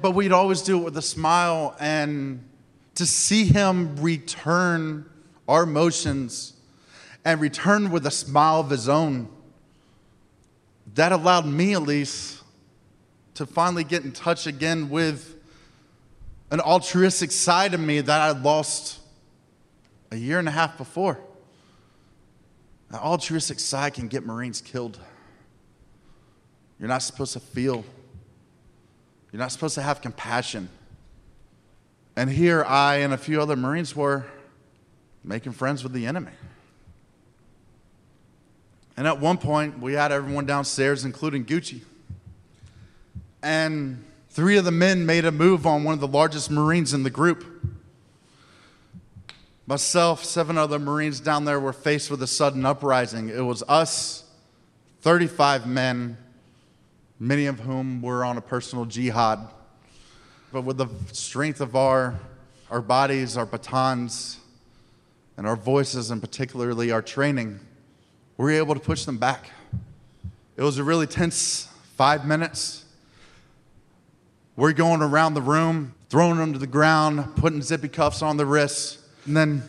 but 0.00 0.12
we'd 0.12 0.32
always 0.32 0.62
do 0.62 0.78
it 0.78 0.84
with 0.84 0.96
a 0.96 1.02
smile 1.02 1.74
and 1.80 2.44
to 2.94 3.06
see 3.06 3.44
him 3.44 3.96
return 3.96 5.08
our 5.48 5.64
emotions 5.64 6.54
and 7.24 7.40
return 7.40 7.90
with 7.90 8.06
a 8.06 8.10
smile 8.10 8.60
of 8.60 8.70
his 8.70 8.88
own 8.88 9.28
that 10.94 11.12
allowed 11.12 11.46
me 11.46 11.74
at 11.74 11.82
least 11.82 12.42
to 13.34 13.46
finally 13.46 13.84
get 13.84 14.04
in 14.04 14.12
touch 14.12 14.46
again 14.46 14.90
with 14.90 15.36
an 16.50 16.60
altruistic 16.60 17.30
side 17.30 17.74
of 17.74 17.80
me 17.80 18.00
that 18.00 18.20
I 18.20 18.30
lost 18.30 18.98
a 20.10 20.16
year 20.16 20.38
and 20.38 20.48
a 20.48 20.50
half 20.50 20.78
before. 20.78 21.20
That 22.90 23.02
altruistic 23.02 23.60
side 23.60 23.94
can 23.94 24.08
get 24.08 24.24
Marines 24.24 24.60
killed. 24.60 24.98
You're 26.78 26.88
not 26.88 27.02
supposed 27.02 27.32
to 27.34 27.40
feel, 27.40 27.84
you're 29.32 29.40
not 29.40 29.52
supposed 29.52 29.74
to 29.74 29.82
have 29.82 30.00
compassion. 30.00 30.68
And 32.16 32.30
here 32.30 32.64
I 32.64 32.96
and 32.96 33.12
a 33.12 33.18
few 33.18 33.40
other 33.40 33.56
Marines 33.56 33.94
were 33.94 34.26
making 35.22 35.52
friends 35.52 35.82
with 35.82 35.92
the 35.92 36.06
enemy. 36.06 36.32
And 38.96 39.06
at 39.06 39.20
one 39.20 39.38
point, 39.38 39.78
we 39.78 39.92
had 39.92 40.10
everyone 40.10 40.44
downstairs, 40.44 41.04
including 41.04 41.44
Gucci. 41.44 41.82
And 43.42 44.04
three 44.30 44.56
of 44.56 44.64
the 44.64 44.72
men 44.72 45.06
made 45.06 45.24
a 45.24 45.30
move 45.30 45.66
on 45.66 45.84
one 45.84 45.94
of 45.94 46.00
the 46.00 46.08
largest 46.08 46.50
Marines 46.50 46.92
in 46.92 47.04
the 47.04 47.10
group. 47.10 47.57
Myself, 49.68 50.24
seven 50.24 50.56
other 50.56 50.78
Marines 50.78 51.20
down 51.20 51.44
there 51.44 51.60
were 51.60 51.74
faced 51.74 52.10
with 52.10 52.22
a 52.22 52.26
sudden 52.26 52.64
uprising. 52.64 53.28
It 53.28 53.42
was 53.42 53.62
us, 53.68 54.24
35 55.02 55.66
men, 55.66 56.16
many 57.20 57.44
of 57.44 57.60
whom 57.60 58.00
were 58.00 58.24
on 58.24 58.38
a 58.38 58.40
personal 58.40 58.86
jihad. 58.86 59.46
But 60.54 60.62
with 60.62 60.78
the 60.78 60.88
strength 61.12 61.60
of 61.60 61.76
our, 61.76 62.18
our 62.70 62.80
bodies, 62.80 63.36
our 63.36 63.44
batons, 63.44 64.38
and 65.36 65.46
our 65.46 65.54
voices, 65.54 66.10
and 66.10 66.22
particularly 66.22 66.90
our 66.90 67.02
training, 67.02 67.60
we 68.38 68.44
were 68.44 68.50
able 68.52 68.72
to 68.72 68.80
push 68.80 69.04
them 69.04 69.18
back. 69.18 69.50
It 70.56 70.62
was 70.62 70.78
a 70.78 70.82
really 70.82 71.06
tense 71.06 71.68
five 71.94 72.26
minutes. 72.26 72.86
We're 74.56 74.72
going 74.72 75.02
around 75.02 75.34
the 75.34 75.42
room, 75.42 75.94
throwing 76.08 76.38
them 76.38 76.54
to 76.54 76.58
the 76.58 76.66
ground, 76.66 77.36
putting 77.36 77.60
zippy 77.60 77.88
cuffs 77.88 78.22
on 78.22 78.38
the 78.38 78.46
wrists, 78.46 78.97
and 79.28 79.36
then 79.36 79.62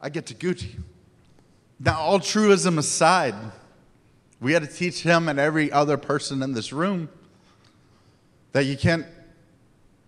I 0.00 0.10
get 0.10 0.26
to 0.26 0.34
Gucci. 0.34 0.78
Now, 1.80 2.00
altruism 2.00 2.78
aside, 2.78 3.34
we 4.40 4.52
had 4.52 4.62
to 4.62 4.68
teach 4.68 5.02
him 5.02 5.28
and 5.28 5.38
every 5.38 5.72
other 5.72 5.96
person 5.96 6.42
in 6.42 6.52
this 6.52 6.72
room 6.72 7.08
that 8.52 8.66
you 8.66 8.76
can't 8.76 9.06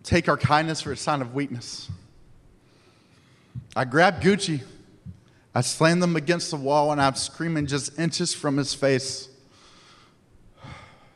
take 0.03 0.29
our 0.29 0.37
kindness 0.37 0.83
for 0.83 0.93
a 0.93 0.97
sign 0.97 1.23
of 1.23 1.35
weakness. 1.35 1.89
I 3.75 3.87
grabbed 3.87 4.23
Gucci 4.23 4.63
I 5.55 5.61
slammed 5.61 6.03
them 6.03 6.17
against 6.17 6.51
the 6.51 6.57
wall 6.57 6.91
and 6.91 7.01
I'm 7.01 7.15
screaming 7.15 7.67
just 7.67 7.97
inches 7.99 8.35
from 8.35 8.57
his 8.57 8.75
face. 8.75 9.29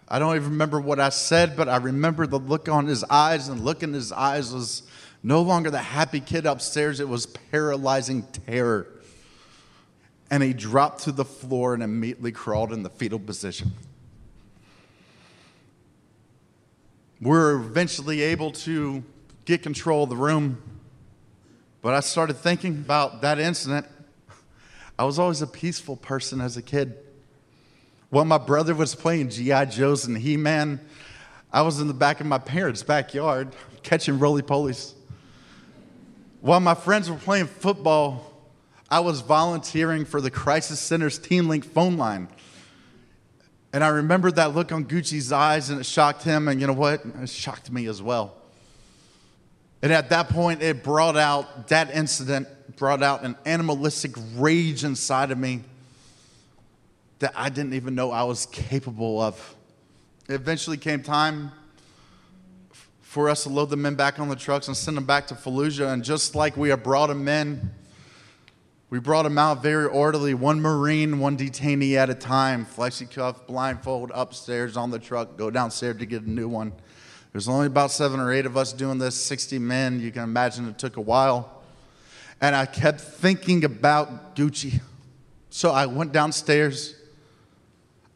I 0.09 0.19
don't 0.19 0.37
even 0.37 0.51
remember 0.51 0.81
what 0.81 1.01
I 1.01 1.09
said, 1.09 1.57
but 1.57 1.69
I 1.69 1.79
remember 1.79 2.27
the 2.27 2.39
look 2.39 2.69
on 2.69 2.87
his 2.87 3.05
eyes, 3.05 3.49
and 3.49 3.61
the 3.61 3.63
look 3.63 3.83
in 3.83 3.93
his 3.93 4.11
eyes 4.11 4.55
was 4.55 4.85
no 5.23 5.43
longer 5.43 5.71
the 5.71 5.79
happy 5.79 6.21
kid 6.21 6.47
upstairs, 6.47 7.01
it 7.01 7.09
was 7.09 7.27
paralyzing 7.27 8.23
terror. 8.47 8.87
And 10.31 10.43
he 10.43 10.53
dropped 10.53 11.05
to 11.05 11.13
the 11.13 11.25
floor 11.25 11.75
and 11.75 11.83
immediately 11.83 12.33
crawled 12.33 12.73
in 12.73 12.83
the 12.83 12.91
fetal 12.91 13.19
position. 13.19 13.73
We 17.21 17.37
are 17.37 17.53
eventually 17.53 18.21
able 18.21 18.53
to 18.53 19.03
get 19.45 19.63
control 19.63 20.05
of 20.05 20.11
the 20.11 20.17
room, 20.17 20.63
but 21.83 21.95
I 21.95 22.01
started 22.01 22.37
thinking 22.37 22.75
about 22.75 23.23
that 23.23 23.39
incident 23.39 23.87
I 24.99 25.05
was 25.05 25.19
always 25.19 25.43
a 25.43 25.47
peaceful 25.47 25.95
person 25.97 26.41
as 26.41 26.57
a 26.57 26.63
kid. 26.63 26.97
While 28.11 28.25
my 28.25 28.39
brother 28.39 28.75
was 28.75 28.97
playing 28.97 29.31
G.I. 29.31 29.67
Joes 29.67 30.07
and 30.07 30.19
He 30.19 30.37
Man, 30.37 30.81
I 31.53 31.63
was 31.63 31.81
in 31.81 31.87
the 31.87 31.95
back 31.95 32.21
of 32.21 32.27
my 32.27 32.39
parents' 32.39 32.83
backyard 32.83 33.55
catching 33.85 34.19
roly 34.19 34.43
polies. 34.43 34.95
While 36.41 36.61
my 36.61 36.75
friends 36.75 37.11
were 37.11 37.17
playing 37.17 37.47
football, 37.47 38.33
I 38.89 39.01
was 39.01 39.23
volunteering 39.23 40.05
for 40.05 40.21
the 40.21 40.31
Crisis 40.31 40.79
Center's 40.79 41.19
Teen 41.19 41.49
Link 41.49 41.65
phone 41.65 41.97
line. 41.97 42.29
And 43.73 43.83
I 43.83 43.89
remember 43.89 44.31
that 44.31 44.55
look 44.55 44.71
on 44.71 44.85
Gucci's 44.85 45.33
eyes, 45.33 45.69
and 45.69 45.81
it 45.81 45.85
shocked 45.85 46.23
him, 46.23 46.47
and 46.47 46.61
you 46.61 46.67
know 46.69 46.73
what? 46.73 47.03
It 47.05 47.29
shocked 47.29 47.73
me 47.73 47.87
as 47.87 48.01
well. 48.01 48.35
And 49.83 49.93
at 49.93 50.11
that 50.11 50.29
point, 50.29 50.63
it 50.63 50.83
brought 50.85 51.17
out, 51.17 51.69
that 51.69 51.95
incident 51.95 52.49
brought 52.77 53.03
out 53.03 53.25
an 53.25 53.37
animalistic 53.45 54.13
rage 54.37 54.85
inside 54.85 55.33
of 55.33 55.39
me 55.39 55.63
that 57.19 57.33
I 57.35 57.49
didn't 57.49 57.75
even 57.75 57.97
know 57.97 58.13
I 58.13 58.23
was 58.23 58.47
capable 58.47 59.21
of. 59.21 59.57
It 60.29 60.35
eventually 60.35 60.77
came 60.77 61.03
time 61.03 61.51
for 63.09 63.31
us 63.31 63.45
to 63.45 63.49
load 63.49 63.71
the 63.71 63.77
men 63.77 63.95
back 63.95 64.19
on 64.19 64.29
the 64.29 64.37
trucks 64.37 64.69
and 64.69 64.77
send 64.77 64.95
them 64.95 65.07
back 65.07 65.27
to 65.27 65.35
Fallujah. 65.35 65.95
And 65.95 66.05
just 66.05 66.35
like 66.35 66.59
we 66.59 66.69
had 66.69 66.83
brought 66.83 67.07
them 67.07 67.27
in, 67.27 67.71
we 68.91 68.99
brought 68.99 69.23
them 69.23 69.39
out 69.39 69.63
very 69.63 69.87
orderly, 69.87 70.35
one 70.35 70.61
Marine, 70.61 71.19
one 71.19 71.35
detainee 71.35 71.95
at 71.95 72.11
a 72.11 72.15
time, 72.15 72.67
flexi 72.67 73.11
cuff, 73.11 73.47
blindfold, 73.47 74.11
upstairs 74.13 74.77
on 74.77 74.91
the 74.91 74.99
truck, 74.99 75.39
go 75.39 75.51
downstairs 75.51 75.97
to 75.97 76.05
get 76.05 76.25
a 76.25 76.31
new 76.31 76.49
one. 76.49 76.71
There's 77.33 77.49
only 77.49 77.67
about 77.67 77.93
seven 77.93 78.21
or 78.21 78.31
eight 78.31 78.45
of 78.45 78.59
us 78.59 78.75
doing 78.75 78.99
this, 78.99 79.15
60 79.15 79.59
men. 79.59 80.01
You 80.01 80.13
can 80.13 80.23
imagine 80.23 80.69
it 80.69 80.79
took 80.79 80.99
a 80.99 81.01
while. 81.01 81.63
And 82.43 82.55
I 82.55 82.67
kept 82.67 83.01
thinking 83.01 83.65
about 83.65 84.37
Gucci. 84.37 84.83
So 85.49 85.71
I 85.71 85.87
went 85.87 86.13
downstairs. 86.13 86.95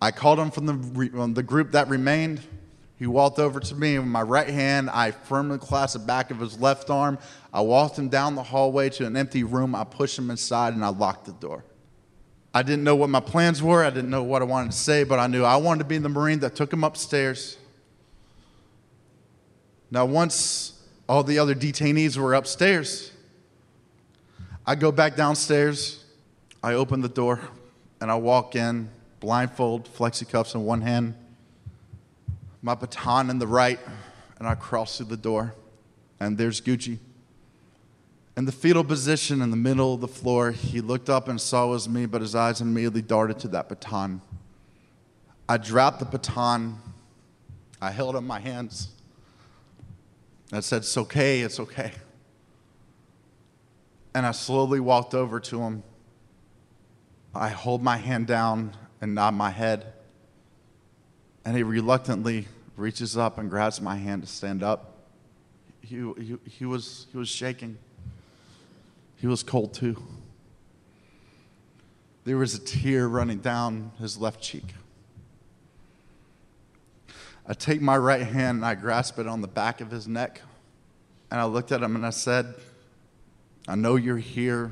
I 0.02 0.10
called 0.10 0.38
him 0.38 0.50
from 0.50 0.66
the, 0.66 1.28
the 1.28 1.42
group 1.42 1.72
that 1.72 1.88
remained. 1.88 2.42
He 3.02 3.08
walked 3.08 3.40
over 3.40 3.58
to 3.58 3.74
me 3.74 3.98
with 3.98 4.06
my 4.06 4.22
right 4.22 4.48
hand. 4.48 4.88
I 4.88 5.10
firmly 5.10 5.58
clasped 5.58 5.98
the 5.98 6.06
back 6.06 6.30
of 6.30 6.38
his 6.38 6.60
left 6.60 6.88
arm. 6.88 7.18
I 7.52 7.60
walked 7.60 7.98
him 7.98 8.08
down 8.08 8.36
the 8.36 8.44
hallway 8.44 8.90
to 8.90 9.06
an 9.06 9.16
empty 9.16 9.42
room. 9.42 9.74
I 9.74 9.82
pushed 9.82 10.16
him 10.16 10.30
inside 10.30 10.74
and 10.74 10.84
I 10.84 10.90
locked 10.90 11.24
the 11.24 11.32
door. 11.32 11.64
I 12.54 12.62
didn't 12.62 12.84
know 12.84 12.94
what 12.94 13.10
my 13.10 13.18
plans 13.18 13.60
were. 13.60 13.84
I 13.84 13.90
didn't 13.90 14.10
know 14.10 14.22
what 14.22 14.40
I 14.40 14.44
wanted 14.44 14.70
to 14.70 14.76
say, 14.76 15.02
but 15.02 15.18
I 15.18 15.26
knew 15.26 15.42
I 15.42 15.56
wanted 15.56 15.80
to 15.80 15.84
be 15.86 15.98
the 15.98 16.08
Marine 16.08 16.38
that 16.38 16.54
took 16.54 16.72
him 16.72 16.84
upstairs. 16.84 17.56
Now, 19.90 20.04
once 20.04 20.80
all 21.08 21.24
the 21.24 21.40
other 21.40 21.56
detainees 21.56 22.16
were 22.16 22.34
upstairs, 22.34 23.10
I 24.64 24.76
go 24.76 24.92
back 24.92 25.16
downstairs. 25.16 26.04
I 26.62 26.74
open 26.74 27.00
the 27.00 27.08
door 27.08 27.40
and 28.00 28.12
I 28.12 28.14
walk 28.14 28.54
in, 28.54 28.90
blindfold, 29.18 29.92
flexi 29.92 30.28
cuffs 30.28 30.54
in 30.54 30.64
one 30.64 30.82
hand, 30.82 31.16
my 32.62 32.76
baton 32.76 33.28
in 33.28 33.38
the 33.38 33.46
right, 33.46 33.80
and 34.38 34.46
I 34.46 34.54
cross 34.54 34.96
through 34.96 35.06
the 35.06 35.16
door. 35.16 35.54
And 36.20 36.38
there's 36.38 36.60
Gucci. 36.60 36.98
In 38.36 38.44
the 38.46 38.52
fetal 38.52 38.84
position 38.84 39.42
in 39.42 39.50
the 39.50 39.56
middle 39.56 39.92
of 39.94 40.00
the 40.00 40.08
floor, 40.08 40.52
he 40.52 40.80
looked 40.80 41.10
up 41.10 41.28
and 41.28 41.40
saw 41.40 41.66
it 41.66 41.70
was 41.70 41.88
me, 41.88 42.06
but 42.06 42.22
his 42.22 42.34
eyes 42.34 42.60
immediately 42.60 43.02
darted 43.02 43.38
to 43.40 43.48
that 43.48 43.68
baton. 43.68 44.22
I 45.48 45.58
dropped 45.58 45.98
the 45.98 46.06
baton. 46.06 46.78
I 47.80 47.90
held 47.90 48.14
up 48.16 48.22
my 48.22 48.38
hands. 48.38 48.88
I 50.52 50.60
said, 50.60 50.78
It's 50.78 50.96
okay, 50.96 51.40
it's 51.40 51.58
okay. 51.58 51.92
And 54.14 54.24
I 54.24 54.30
slowly 54.30 54.78
walked 54.78 55.14
over 55.14 55.40
to 55.40 55.60
him. 55.60 55.82
I 57.34 57.48
hold 57.48 57.82
my 57.82 57.96
hand 57.96 58.26
down 58.26 58.76
and 59.00 59.14
nod 59.14 59.34
my 59.34 59.50
head. 59.50 59.92
And 61.44 61.56
he 61.56 61.62
reluctantly 61.62 62.46
reaches 62.76 63.16
up 63.16 63.38
and 63.38 63.50
grabs 63.50 63.80
my 63.80 63.96
hand 63.96 64.22
to 64.22 64.28
stand 64.28 64.62
up. 64.62 64.96
He, 65.80 65.96
he, 65.96 66.36
he, 66.48 66.64
was, 66.64 67.06
he 67.10 67.18
was 67.18 67.28
shaking. 67.28 67.78
He 69.16 69.26
was 69.26 69.42
cold 69.42 69.74
too. 69.74 70.00
There 72.24 72.36
was 72.36 72.54
a 72.54 72.60
tear 72.60 73.08
running 73.08 73.38
down 73.38 73.90
his 73.98 74.16
left 74.16 74.40
cheek. 74.40 74.74
I 77.46 77.54
take 77.54 77.80
my 77.80 77.96
right 77.96 78.22
hand 78.22 78.58
and 78.58 78.64
I 78.64 78.76
grasp 78.76 79.18
it 79.18 79.26
on 79.26 79.40
the 79.40 79.48
back 79.48 79.80
of 79.80 79.90
his 79.90 80.06
neck. 80.06 80.40
And 81.30 81.40
I 81.40 81.44
looked 81.44 81.72
at 81.72 81.82
him 81.82 81.96
and 81.96 82.06
I 82.06 82.10
said, 82.10 82.54
I 83.66 83.74
know 83.74 83.96
you're 83.96 84.16
here 84.18 84.70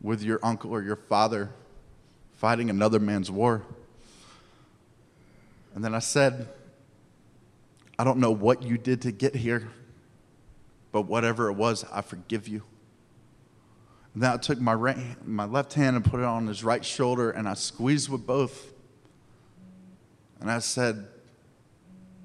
with 0.00 0.22
your 0.22 0.40
uncle 0.42 0.70
or 0.72 0.82
your 0.82 0.96
father 0.96 1.50
fighting 2.32 2.70
another 2.70 2.98
man's 2.98 3.30
war. 3.30 3.62
And 5.74 5.84
then 5.84 5.94
I 5.94 5.98
said, 6.00 6.48
I 7.98 8.04
don't 8.04 8.18
know 8.18 8.30
what 8.30 8.62
you 8.62 8.78
did 8.78 9.02
to 9.02 9.12
get 9.12 9.34
here, 9.34 9.68
but 10.92 11.02
whatever 11.02 11.48
it 11.48 11.54
was, 11.54 11.84
I 11.92 12.00
forgive 12.00 12.48
you. 12.48 12.62
And 14.14 14.22
then 14.22 14.32
I 14.32 14.36
took 14.36 14.60
my, 14.60 14.74
right, 14.74 14.98
my 15.26 15.44
left 15.44 15.74
hand 15.74 15.96
and 15.96 16.04
put 16.04 16.20
it 16.20 16.26
on 16.26 16.46
his 16.46 16.64
right 16.64 16.84
shoulder, 16.84 17.30
and 17.30 17.48
I 17.48 17.54
squeezed 17.54 18.08
with 18.08 18.26
both. 18.26 18.72
And 20.40 20.50
I 20.50 20.58
said, 20.58 21.06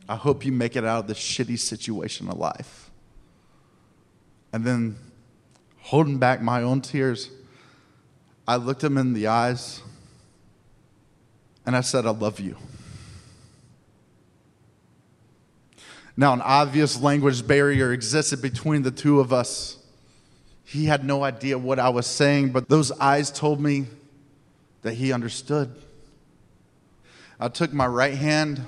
I 0.07 0.15
hope 0.15 0.45
you 0.45 0.51
make 0.51 0.75
it 0.75 0.85
out 0.85 0.99
of 0.99 1.07
this 1.07 1.19
shitty 1.19 1.59
situation 1.59 2.27
alive. 2.27 2.89
And 4.53 4.63
then, 4.63 4.95
holding 5.79 6.17
back 6.17 6.41
my 6.41 6.63
own 6.63 6.81
tears, 6.81 7.29
I 8.47 8.55
looked 8.55 8.83
him 8.83 8.97
in 8.97 9.13
the 9.13 9.27
eyes 9.27 9.81
and 11.65 11.75
I 11.75 11.81
said, 11.81 12.05
I 12.05 12.11
love 12.11 12.39
you. 12.39 12.55
Now, 16.17 16.33
an 16.33 16.41
obvious 16.41 17.01
language 17.01 17.45
barrier 17.45 17.91
existed 17.91 18.41
between 18.41 18.83
the 18.83 18.91
two 18.91 19.19
of 19.19 19.33
us. 19.33 19.77
He 20.63 20.85
had 20.85 21.03
no 21.03 21.23
idea 21.23 21.57
what 21.57 21.77
I 21.77 21.89
was 21.89 22.07
saying, 22.07 22.51
but 22.51 22.69
those 22.69 22.91
eyes 22.93 23.31
told 23.31 23.59
me 23.59 23.85
that 24.81 24.93
he 24.93 25.11
understood. 25.11 25.75
I 27.39 27.49
took 27.49 27.73
my 27.73 27.87
right 27.87 28.13
hand 28.13 28.61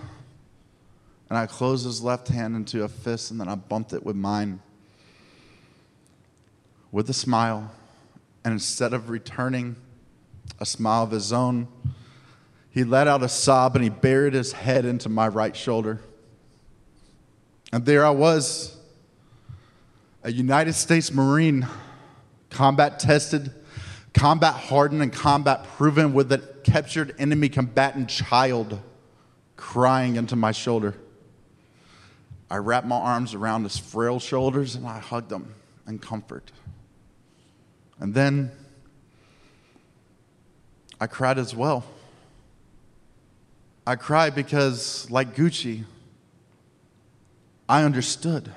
and 1.30 1.38
I 1.38 1.46
closed 1.46 1.86
his 1.86 2.02
left 2.02 2.28
hand 2.28 2.56
into 2.56 2.84
a 2.84 2.90
fist 2.90 3.32
and 3.32 3.40
then 3.40 3.48
I 3.48 3.56
bumped 3.56 3.94
it 3.94 4.06
with 4.06 4.16
mine 4.16 4.60
with 6.92 7.10
a 7.10 7.14
smile. 7.14 7.72
And 8.44 8.54
instead 8.54 8.94
of 8.94 9.10
returning 9.10 9.76
a 10.60 10.66
smile 10.66 11.04
of 11.04 11.12
his 11.12 11.34
own, 11.34 11.68
he 12.70 12.84
let 12.84 13.08
out 13.08 13.24
a 13.24 13.30
sob 13.30 13.76
and 13.76 13.84
he 13.84 13.90
buried 13.90 14.34
his 14.34 14.54
head 14.54 14.86
into 14.86 15.10
my 15.10 15.28
right 15.28 15.56
shoulder. 15.56 16.02
And 17.72 17.86
there 17.86 18.06
I 18.06 18.12
was, 18.12 18.76
a 20.24 20.32
United 20.32 20.74
States 20.74 21.12
Marine, 21.12 21.68
combat 22.50 23.00
tested, 23.00 23.52
combat 24.14 24.54
hardened, 24.54 25.02
and 25.02 25.12
combat 25.12 25.66
proven 25.76 26.14
with 26.14 26.32
a 26.32 26.38
captured 26.64 27.14
enemy 27.20 27.50
combatant 27.50 28.10
child 28.10 28.80
crying 29.58 30.16
into 30.16 30.36
my 30.36 30.52
shoulder. 30.52 30.96
I 32.50 32.58
wrapped 32.58 32.88
my 32.88 32.98
arms 32.98 33.34
around 33.34 33.64
his 33.64 33.78
frail 33.78 34.20
shoulders 34.20 34.76
and 34.76 34.88
I 34.88 35.00
hugged 35.00 35.32
him 35.32 35.54
in 35.88 36.00
comfort. 36.00 36.52
And 38.00 38.14
then 38.14 38.52
I 41.02 41.08
cried 41.08 41.38
as 41.38 41.56
well. 41.56 41.84
I 43.86 43.96
cried 43.96 44.36
because, 44.36 45.10
like 45.12 45.36
Gucci, 45.36 45.84
I 47.70 47.84
understood. 47.84 48.52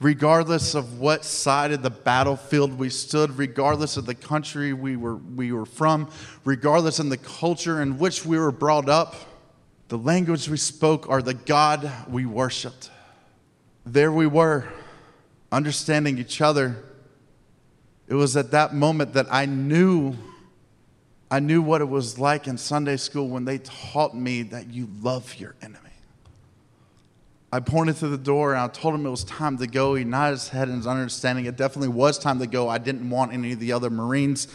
Regardless 0.00 0.74
of 0.74 0.98
what 0.98 1.24
side 1.24 1.72
of 1.72 1.82
the 1.82 1.90
battlefield 1.90 2.78
we 2.78 2.90
stood, 2.90 3.38
regardless 3.38 3.96
of 3.96 4.04
the 4.04 4.14
country 4.14 4.72
we 4.72 4.96
were, 4.96 5.16
we 5.16 5.52
were 5.52 5.64
from, 5.64 6.10
regardless 6.44 6.98
of 6.98 7.08
the 7.08 7.16
culture 7.16 7.80
in 7.80 7.98
which 7.98 8.26
we 8.26 8.38
were 8.38 8.52
brought 8.52 8.88
up, 8.88 9.14
the 9.88 9.96
language 9.96 10.48
we 10.48 10.56
spoke 10.56 11.08
or 11.08 11.22
the 11.22 11.34
God 11.34 11.90
we 12.08 12.26
worshiped. 12.26 12.90
There 13.86 14.12
we 14.12 14.26
were, 14.26 14.66
understanding 15.50 16.18
each 16.18 16.40
other. 16.40 16.76
It 18.08 18.14
was 18.14 18.36
at 18.36 18.50
that 18.50 18.74
moment 18.74 19.14
that 19.14 19.26
I 19.30 19.46
knew 19.46 20.16
I 21.28 21.40
knew 21.40 21.60
what 21.60 21.80
it 21.80 21.88
was 21.88 22.20
like 22.20 22.46
in 22.46 22.56
Sunday 22.56 22.96
school 22.96 23.28
when 23.28 23.44
they 23.44 23.58
taught 23.58 24.14
me 24.14 24.42
that 24.42 24.70
you 24.70 24.88
love 25.02 25.34
your 25.36 25.56
enemy. 25.60 25.85
I 27.56 27.60
pointed 27.60 27.96
to 27.96 28.08
the 28.08 28.18
door 28.18 28.52
and 28.52 28.60
I 28.60 28.68
told 28.68 28.94
him 28.94 29.06
it 29.06 29.10
was 29.10 29.24
time 29.24 29.56
to 29.56 29.66
go. 29.66 29.94
He 29.94 30.04
nodded 30.04 30.32
his 30.32 30.50
head 30.50 30.68
in 30.68 30.76
his 30.76 30.86
understanding. 30.86 31.46
It 31.46 31.56
definitely 31.56 31.88
was 31.88 32.18
time 32.18 32.38
to 32.40 32.46
go. 32.46 32.68
I 32.68 32.76
didn't 32.76 33.08
want 33.08 33.32
any 33.32 33.52
of 33.52 33.60
the 33.60 33.72
other 33.72 33.88
Marines 33.88 34.46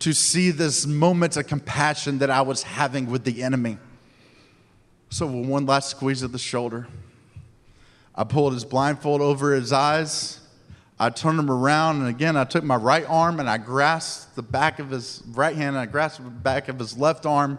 to 0.00 0.12
see 0.12 0.50
this 0.50 0.84
moment 0.84 1.38
of 1.38 1.46
compassion 1.46 2.18
that 2.18 2.28
I 2.28 2.42
was 2.42 2.62
having 2.62 3.06
with 3.10 3.24
the 3.24 3.42
enemy. 3.42 3.78
So, 5.08 5.24
with 5.24 5.48
one 5.48 5.64
last 5.64 5.88
squeeze 5.88 6.22
of 6.22 6.32
the 6.32 6.38
shoulder, 6.38 6.88
I 8.14 8.24
pulled 8.24 8.52
his 8.52 8.66
blindfold 8.66 9.22
over 9.22 9.54
his 9.54 9.72
eyes. 9.72 10.38
I 11.00 11.08
turned 11.08 11.38
him 11.38 11.50
around, 11.50 12.00
and 12.00 12.08
again, 12.08 12.36
I 12.36 12.44
took 12.44 12.64
my 12.64 12.76
right 12.76 13.06
arm 13.08 13.40
and 13.40 13.48
I 13.48 13.56
grasped 13.56 14.36
the 14.36 14.42
back 14.42 14.78
of 14.78 14.90
his 14.90 15.22
right 15.28 15.56
hand, 15.56 15.68
and 15.68 15.78
I 15.78 15.86
grasped 15.86 16.22
the 16.22 16.30
back 16.30 16.68
of 16.68 16.78
his 16.78 16.98
left 16.98 17.24
arm 17.24 17.58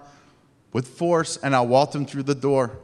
with 0.71 0.87
force, 0.87 1.37
and 1.37 1.55
I 1.55 1.61
walked 1.61 1.95
him 1.95 2.05
through 2.05 2.23
the 2.23 2.35
door. 2.35 2.77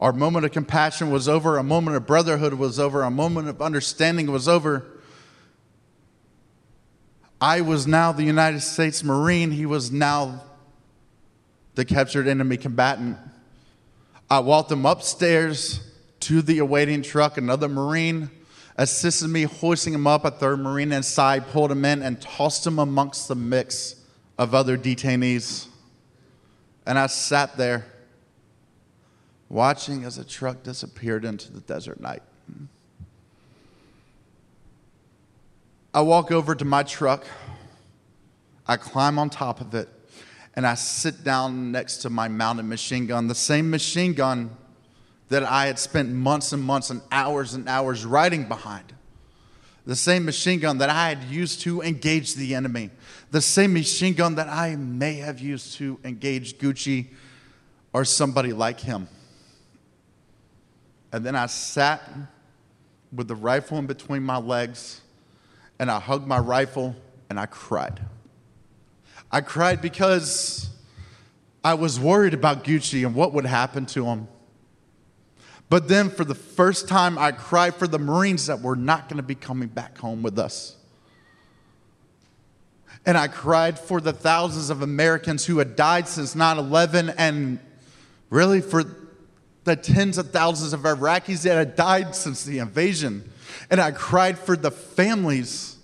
Our 0.00 0.12
moment 0.12 0.44
of 0.44 0.52
compassion 0.52 1.10
was 1.10 1.28
over, 1.28 1.58
a 1.58 1.62
moment 1.62 1.96
of 1.96 2.06
brotherhood 2.06 2.54
was 2.54 2.78
over, 2.78 3.02
a 3.02 3.10
moment 3.10 3.48
of 3.48 3.60
understanding 3.60 4.30
was 4.30 4.46
over. 4.46 4.86
I 7.40 7.60
was 7.60 7.86
now 7.86 8.12
the 8.12 8.24
United 8.24 8.60
States 8.60 9.02
Marine, 9.02 9.50
he 9.50 9.66
was 9.66 9.90
now 9.90 10.42
the 11.74 11.84
captured 11.84 12.28
enemy 12.28 12.56
combatant. 12.56 13.16
I 14.30 14.40
walked 14.40 14.70
him 14.70 14.86
upstairs 14.86 15.80
to 16.20 16.42
the 16.42 16.58
awaiting 16.58 17.02
truck, 17.02 17.36
another 17.36 17.68
Marine 17.68 18.30
assisted 18.78 19.28
me 19.28 19.42
hoisting 19.42 19.92
him 19.92 20.06
up. 20.06 20.24
A 20.24 20.30
third 20.30 20.60
Marine 20.60 20.92
inside 20.92 21.48
pulled 21.48 21.72
him 21.72 21.84
in 21.84 22.02
and 22.02 22.20
tossed 22.20 22.66
him 22.66 22.78
amongst 22.78 23.28
the 23.28 23.34
mix 23.34 23.96
of 24.38 24.54
other 24.54 24.78
detainees. 24.78 25.66
And 26.86 26.98
I 26.98 27.08
sat 27.08 27.56
there 27.56 27.84
watching 29.48 30.04
as 30.04 30.18
a 30.18 30.24
truck 30.24 30.62
disappeared 30.62 31.24
into 31.24 31.52
the 31.52 31.60
desert 31.60 32.00
night. 32.00 32.22
I 35.94 36.02
walk 36.02 36.30
over 36.30 36.54
to 36.54 36.64
my 36.64 36.82
truck, 36.82 37.26
I 38.66 38.76
climb 38.76 39.18
on 39.18 39.30
top 39.30 39.60
of 39.60 39.74
it, 39.74 39.88
and 40.54 40.66
I 40.66 40.74
sit 40.74 41.24
down 41.24 41.72
next 41.72 41.98
to 41.98 42.10
my 42.10 42.28
mounted 42.28 42.64
machine 42.64 43.06
gun, 43.06 43.26
the 43.26 43.34
same 43.34 43.70
machine 43.70 44.12
gun 44.12 44.50
that 45.28 45.42
I 45.42 45.66
had 45.66 45.78
spent 45.78 46.10
months 46.10 46.52
and 46.52 46.62
months 46.62 46.90
and 46.90 47.00
hours 47.10 47.54
and 47.54 47.68
hours 47.68 48.04
riding 48.04 48.48
behind. 48.48 48.92
The 49.86 49.96
same 49.96 50.26
machine 50.26 50.60
gun 50.60 50.78
that 50.78 50.90
I 50.90 51.08
had 51.08 51.24
used 51.24 51.62
to 51.62 51.80
engage 51.80 52.34
the 52.34 52.54
enemy. 52.54 52.90
The 53.30 53.40
same 53.40 53.72
machine 53.72 54.12
gun 54.12 54.34
that 54.34 54.48
I 54.48 54.76
may 54.76 55.14
have 55.14 55.40
used 55.40 55.74
to 55.76 55.98
engage 56.04 56.58
Gucci 56.58 57.06
or 57.94 58.04
somebody 58.04 58.52
like 58.52 58.80
him. 58.80 59.08
And 61.12 61.24
then 61.24 61.34
I 61.34 61.46
sat 61.46 62.02
with 63.12 63.28
the 63.28 63.34
rifle 63.34 63.78
in 63.78 63.86
between 63.86 64.22
my 64.22 64.36
legs 64.36 65.00
and 65.78 65.90
I 65.90 66.00
hugged 66.00 66.26
my 66.26 66.38
rifle 66.38 66.94
and 67.30 67.38
I 67.38 67.46
cried. 67.46 68.00
I 69.30 69.40
cried 69.40 69.80
because 69.80 70.70
I 71.62 71.74
was 71.74 72.00
worried 72.00 72.34
about 72.34 72.64
Gucci 72.64 73.06
and 73.06 73.14
what 73.14 73.32
would 73.32 73.46
happen 73.46 73.86
to 73.86 74.06
him. 74.06 74.28
But 75.70 75.88
then, 75.88 76.08
for 76.08 76.24
the 76.24 76.34
first 76.34 76.88
time, 76.88 77.18
I 77.18 77.32
cried 77.32 77.74
for 77.74 77.86
the 77.86 77.98
Marines 77.98 78.46
that 78.46 78.62
were 78.62 78.76
not 78.76 79.08
going 79.08 79.18
to 79.18 79.22
be 79.22 79.34
coming 79.34 79.68
back 79.68 79.98
home 79.98 80.22
with 80.22 80.38
us. 80.38 80.76
And 83.04 83.18
I 83.18 83.28
cried 83.28 83.78
for 83.78 84.00
the 84.00 84.14
thousands 84.14 84.70
of 84.70 84.80
Americans 84.80 85.44
who 85.44 85.58
had 85.58 85.76
died 85.76 86.08
since 86.08 86.34
9 86.34 86.56
11, 86.56 87.10
and 87.18 87.58
really 88.30 88.62
for 88.62 88.84
the 89.68 89.76
tens 89.76 90.18
of 90.18 90.30
thousands 90.30 90.72
of 90.72 90.80
Iraqis 90.80 91.42
that 91.42 91.54
had 91.54 91.76
died 91.76 92.14
since 92.14 92.42
the 92.44 92.58
invasion. 92.58 93.30
And 93.70 93.80
I 93.80 93.90
cried 93.90 94.38
for 94.38 94.56
the 94.56 94.70
families 94.70 95.76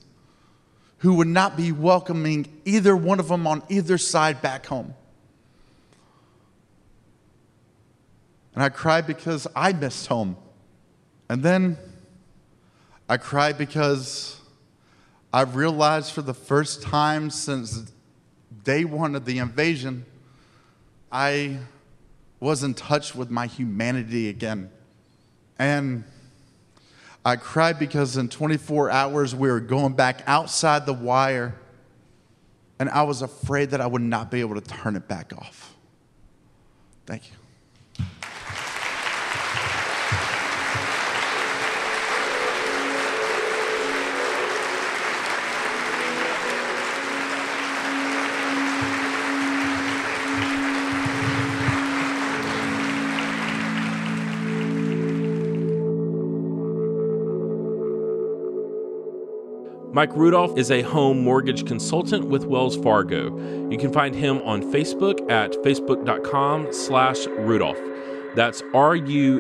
who 0.99 1.15
would 1.15 1.29
not 1.29 1.55
be 1.55 1.71
welcoming 1.71 2.47
either 2.65 2.97
one 2.97 3.21
of 3.21 3.29
them 3.29 3.47
on 3.47 3.63
either 3.69 3.99
side 3.99 4.41
back 4.41 4.67
home. 4.67 4.95
And 8.55 8.63
I 8.63 8.71
cried 8.71 9.07
because 9.07 9.47
I 9.55 9.73
missed 9.73 10.07
home. 10.07 10.37
And 11.29 11.43
then 11.43 11.77
I 13.07 13.19
cried 13.19 13.59
because 13.59 14.41
I 15.31 15.43
realized 15.43 16.13
for 16.13 16.23
the 16.23 16.33
first 16.33 16.81
time 16.81 17.29
since 17.29 17.93
day 18.63 18.87
one 18.87 19.15
of 19.15 19.27
the 19.27 19.39
invasion, 19.39 20.07
I 21.13 21.59
was 22.41 22.63
in 22.63 22.75
touch 22.75 23.15
with 23.15 23.31
my 23.31 23.47
humanity 23.47 24.29
again. 24.29 24.71
And 25.59 26.05
I 27.25 27.37
cried 27.37 27.79
because 27.79 28.17
in 28.17 28.29
24 28.29 28.91
hours 28.91 29.35
we 29.35 29.49
were 29.51 29.61
going 29.61 29.95
back 29.95 30.23
outside 30.27 30.85
the 30.85 30.93
wire, 30.93 31.55
and 32.79 32.91
I 32.91 33.03
was 33.03 33.23
afraid 33.23 33.71
that 33.71 33.81
I 33.81 33.87
would 33.87 34.03
not 34.03 34.31
be 34.31 34.41
able 34.41 34.61
to 34.61 34.61
turn 34.61 34.97
it 34.97 35.09
back 35.09 35.33
off. 35.37 35.75
Thank 37.07 37.31
you. 37.31 37.37
Mike 59.95 60.17
Rudolph 60.17 60.59
is 60.59 60.73
a 60.73 60.83
home 60.83 61.23
mortgage 61.23 61.65
consultant 61.67 62.27
with 62.27 62.47
Wells 62.47 62.77
Fargo. 62.77 63.27
You 63.71 63.79
can 63.79 63.93
find 63.93 64.13
him 64.13 64.39
on 64.39 64.61
Facebook 64.73 65.31
at 65.31 65.53
facebook.com 65.63 66.73
slash 66.73 67.29
Rudolph. 67.29 67.79
That's 68.35 68.61
R-U-D-U-L-P-H. 68.75 69.31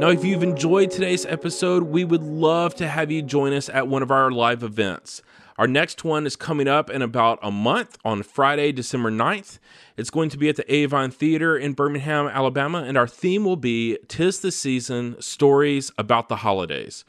Now, 0.00 0.08
if 0.08 0.24
you've 0.24 0.42
enjoyed 0.42 0.90
today's 0.90 1.26
episode, 1.26 1.82
we 1.82 2.06
would 2.06 2.22
love 2.22 2.74
to 2.76 2.88
have 2.88 3.10
you 3.10 3.20
join 3.20 3.52
us 3.52 3.68
at 3.68 3.86
one 3.86 4.02
of 4.02 4.10
our 4.10 4.30
live 4.30 4.62
events. 4.62 5.20
Our 5.58 5.66
next 5.66 6.04
one 6.04 6.24
is 6.26 6.36
coming 6.36 6.68
up 6.68 6.88
in 6.88 7.02
about 7.02 7.38
a 7.42 7.50
month 7.50 7.98
on 8.02 8.22
Friday, 8.22 8.72
December 8.72 9.10
9th. 9.10 9.58
It's 9.98 10.08
going 10.08 10.30
to 10.30 10.38
be 10.38 10.48
at 10.48 10.56
the 10.56 10.74
Avon 10.74 11.10
Theater 11.10 11.58
in 11.58 11.74
Birmingham, 11.74 12.28
Alabama, 12.28 12.82
and 12.82 12.96
our 12.96 13.06
theme 13.06 13.44
will 13.44 13.56
be 13.56 13.98
Tis 14.08 14.40
the 14.40 14.52
Season 14.52 15.20
Stories 15.20 15.92
About 15.98 16.30
the 16.30 16.36
Holidays. 16.36 17.04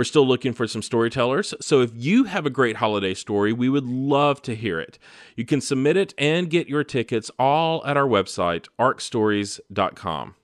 We're 0.00 0.04
still 0.04 0.26
looking 0.26 0.54
for 0.54 0.66
some 0.66 0.80
storytellers, 0.80 1.52
so 1.60 1.82
if 1.82 1.90
you 1.94 2.24
have 2.24 2.46
a 2.46 2.48
great 2.48 2.76
holiday 2.76 3.12
story, 3.12 3.52
we 3.52 3.68
would 3.68 3.84
love 3.84 4.40
to 4.44 4.56
hear 4.56 4.80
it. 4.80 4.98
You 5.36 5.44
can 5.44 5.60
submit 5.60 5.98
it 5.98 6.14
and 6.16 6.48
get 6.48 6.70
your 6.70 6.84
tickets 6.84 7.30
all 7.38 7.84
at 7.84 7.98
our 7.98 8.06
website, 8.06 8.66
arcstories.com. 8.78 10.36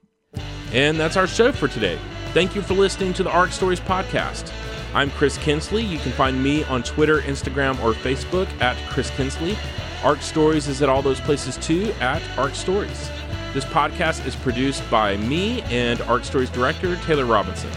And 0.74 1.00
that's 1.00 1.16
our 1.16 1.26
show 1.26 1.52
for 1.52 1.68
today. 1.68 1.98
Thank 2.34 2.54
you 2.54 2.60
for 2.60 2.74
listening 2.74 3.14
to 3.14 3.22
the 3.22 3.30
Arc 3.30 3.50
Stories 3.50 3.80
podcast. 3.80 4.52
I'm 4.92 5.10
Chris 5.12 5.38
Kinsley. 5.38 5.82
You 5.82 6.00
can 6.00 6.12
find 6.12 6.44
me 6.44 6.62
on 6.64 6.82
Twitter, 6.82 7.22
Instagram, 7.22 7.82
or 7.82 7.94
Facebook 7.94 8.48
at 8.60 8.76
Chris 8.90 9.08
Kinsley. 9.08 9.56
Arc 10.04 10.20
Stories 10.20 10.68
is 10.68 10.82
at 10.82 10.90
all 10.90 11.00
those 11.00 11.20
places 11.20 11.56
too 11.56 11.94
at 12.00 12.20
Arc 12.36 12.54
Stories. 12.54 13.10
This 13.54 13.64
podcast 13.64 14.26
is 14.26 14.36
produced 14.36 14.82
by 14.90 15.16
me 15.16 15.62
and 15.62 16.02
Arc 16.02 16.24
Stories 16.24 16.50
director 16.50 16.96
Taylor 16.96 17.24
Robinson. 17.24 17.70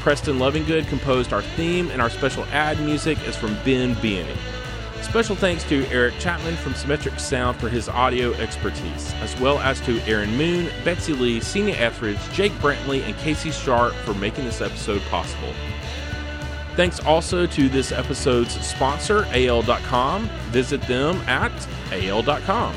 Preston 0.00 0.38
Lovingood 0.38 0.88
composed 0.88 1.32
our 1.32 1.42
theme, 1.42 1.90
and 1.90 2.00
our 2.02 2.10
special 2.10 2.44
ad 2.46 2.80
music 2.80 3.18
is 3.28 3.36
from 3.36 3.54
Ben 3.64 3.94
Biany. 3.96 4.36
Special 5.02 5.34
thanks 5.34 5.64
to 5.64 5.86
Eric 5.86 6.14
Chapman 6.18 6.56
from 6.56 6.74
Symmetric 6.74 7.18
Sound 7.18 7.56
for 7.58 7.68
his 7.68 7.88
audio 7.88 8.32
expertise, 8.34 9.12
as 9.22 9.38
well 9.40 9.58
as 9.60 9.80
to 9.82 10.00
Aaron 10.02 10.36
Moon, 10.36 10.70
Betsy 10.84 11.12
Lee, 11.12 11.40
Senior 11.40 11.74
Etheridge, 11.78 12.18
Jake 12.32 12.52
Brantley, 12.52 13.02
and 13.02 13.16
Casey 13.18 13.50
Sharp 13.50 13.92
for 13.92 14.14
making 14.14 14.44
this 14.44 14.60
episode 14.60 15.02
possible. 15.02 15.52
Thanks 16.76 17.00
also 17.00 17.46
to 17.46 17.68
this 17.68 17.92
episode's 17.92 18.54
sponsor, 18.64 19.26
AL.com. 19.32 20.28
Visit 20.50 20.80
them 20.82 21.16
at 21.28 21.52
AL.com. 21.92 22.74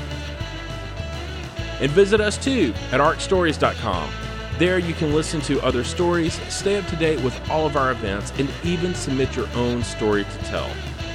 And 1.80 1.92
visit 1.92 2.20
us 2.20 2.38
too 2.38 2.74
at 2.92 3.00
ArcStories.com. 3.00 4.23
There 4.64 4.80
you 4.80 4.94
can 4.94 5.14
listen 5.14 5.42
to 5.42 5.62
other 5.62 5.84
stories, 5.84 6.36
stay 6.48 6.78
up 6.78 6.88
to 6.88 6.96
date 6.96 7.22
with 7.22 7.38
all 7.50 7.66
of 7.66 7.76
our 7.76 7.92
events, 7.92 8.32
and 8.38 8.50
even 8.64 8.96
submit 8.96 9.36
your 9.36 9.50
own 9.56 9.84
story 9.84 10.24
to 10.24 10.38
tell. 10.46 10.70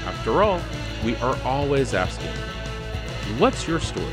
After 0.04 0.42
all, 0.42 0.60
we 1.02 1.16
are 1.16 1.34
always 1.44 1.94
asking, 1.94 2.28
what's 3.38 3.66
your 3.66 3.80
story? 3.80 4.12